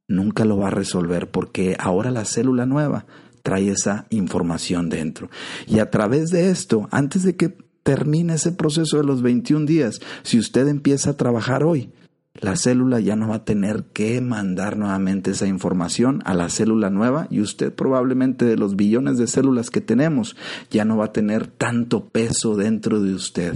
nunca 0.08 0.44
lo 0.44 0.56
va 0.56 0.68
a 0.68 0.72
resolver 0.72 1.30
porque 1.30 1.76
ahora 1.78 2.10
la 2.10 2.24
célula 2.24 2.66
nueva 2.66 3.06
trae 3.42 3.70
esa 3.70 4.06
información 4.10 4.88
dentro. 4.88 5.30
Y 5.66 5.78
a 5.78 5.90
través 5.90 6.30
de 6.30 6.50
esto, 6.50 6.88
antes 6.90 7.22
de 7.22 7.36
que 7.36 7.56
termine 7.82 8.34
ese 8.34 8.52
proceso 8.52 8.98
de 8.98 9.04
los 9.04 9.22
21 9.22 9.66
días, 9.66 10.00
si 10.22 10.38
usted 10.38 10.68
empieza 10.68 11.10
a 11.10 11.16
trabajar 11.16 11.64
hoy, 11.64 11.92
la 12.34 12.56
célula 12.56 13.00
ya 13.00 13.16
no 13.16 13.28
va 13.28 13.36
a 13.36 13.44
tener 13.44 13.84
que 13.92 14.20
mandar 14.20 14.76
nuevamente 14.76 15.32
esa 15.32 15.46
información 15.46 16.22
a 16.24 16.34
la 16.34 16.48
célula 16.48 16.88
nueva 16.88 17.26
y 17.30 17.40
usted 17.40 17.72
probablemente 17.72 18.44
de 18.44 18.56
los 18.56 18.76
billones 18.76 19.18
de 19.18 19.26
células 19.26 19.70
que 19.70 19.80
tenemos 19.80 20.36
ya 20.70 20.84
no 20.84 20.96
va 20.96 21.06
a 21.06 21.12
tener 21.12 21.48
tanto 21.48 22.08
peso 22.08 22.56
dentro 22.56 23.00
de 23.00 23.14
usted. 23.14 23.54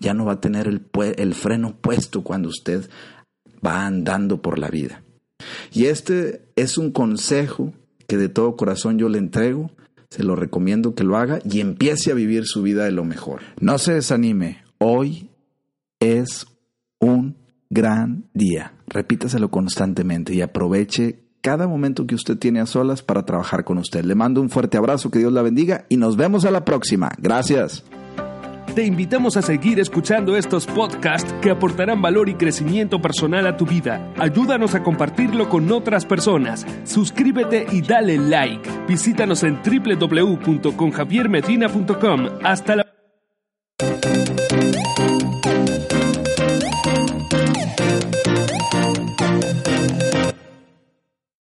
Ya 0.00 0.12
no 0.12 0.24
va 0.24 0.34
a 0.34 0.40
tener 0.40 0.66
el, 0.68 0.82
el 1.16 1.34
freno 1.34 1.76
puesto 1.76 2.22
cuando 2.22 2.48
usted 2.48 2.88
va 3.64 3.86
andando 3.86 4.42
por 4.42 4.58
la 4.58 4.68
vida. 4.68 5.02
Y 5.72 5.86
este 5.86 6.44
es 6.56 6.78
un 6.78 6.90
consejo 6.90 7.72
que 8.06 8.16
de 8.16 8.28
todo 8.28 8.56
corazón 8.56 8.98
yo 8.98 9.08
le 9.08 9.18
entrego. 9.18 9.70
Se 10.10 10.22
lo 10.22 10.36
recomiendo 10.36 10.94
que 10.94 11.04
lo 11.04 11.16
haga 11.16 11.40
y 11.44 11.60
empiece 11.60 12.10
a 12.10 12.14
vivir 12.14 12.44
su 12.46 12.62
vida 12.62 12.84
de 12.84 12.92
lo 12.92 13.04
mejor. 13.04 13.40
No 13.60 13.78
se 13.78 13.94
desanime. 13.94 14.62
Hoy 14.78 15.30
es 16.00 16.46
un 17.00 17.36
gran 17.74 18.24
día. 18.32 18.72
Repítaselo 18.86 19.50
constantemente 19.50 20.32
y 20.32 20.40
aproveche 20.40 21.18
cada 21.42 21.68
momento 21.68 22.06
que 22.06 22.14
usted 22.14 22.38
tiene 22.38 22.60
a 22.60 22.66
solas 22.66 23.02
para 23.02 23.26
trabajar 23.26 23.64
con 23.64 23.76
usted. 23.76 24.02
Le 24.04 24.14
mando 24.14 24.40
un 24.40 24.48
fuerte 24.48 24.78
abrazo, 24.78 25.10
que 25.10 25.18
Dios 25.18 25.32
la 25.32 25.42
bendiga 25.42 25.84
y 25.90 25.98
nos 25.98 26.16
vemos 26.16 26.46
a 26.46 26.50
la 26.50 26.64
próxima. 26.64 27.10
Gracias. 27.18 27.84
Te 28.74 28.84
invitamos 28.84 29.36
a 29.36 29.42
seguir 29.42 29.78
escuchando 29.78 30.36
estos 30.36 30.66
podcasts 30.66 31.32
que 31.42 31.50
aportarán 31.50 32.00
valor 32.02 32.28
y 32.28 32.34
crecimiento 32.34 33.00
personal 33.02 33.46
a 33.46 33.56
tu 33.56 33.66
vida. 33.66 34.12
Ayúdanos 34.18 34.74
a 34.74 34.82
compartirlo 34.82 35.48
con 35.48 35.70
otras 35.70 36.04
personas. 36.06 36.66
Suscríbete 36.84 37.66
y 37.70 37.82
dale 37.82 38.18
like. 38.18 38.68
Visítanos 38.88 39.44
en 39.44 39.60
www.conjaviermedina.com. 39.62 42.28
Hasta 42.42 42.76
la 42.76 42.93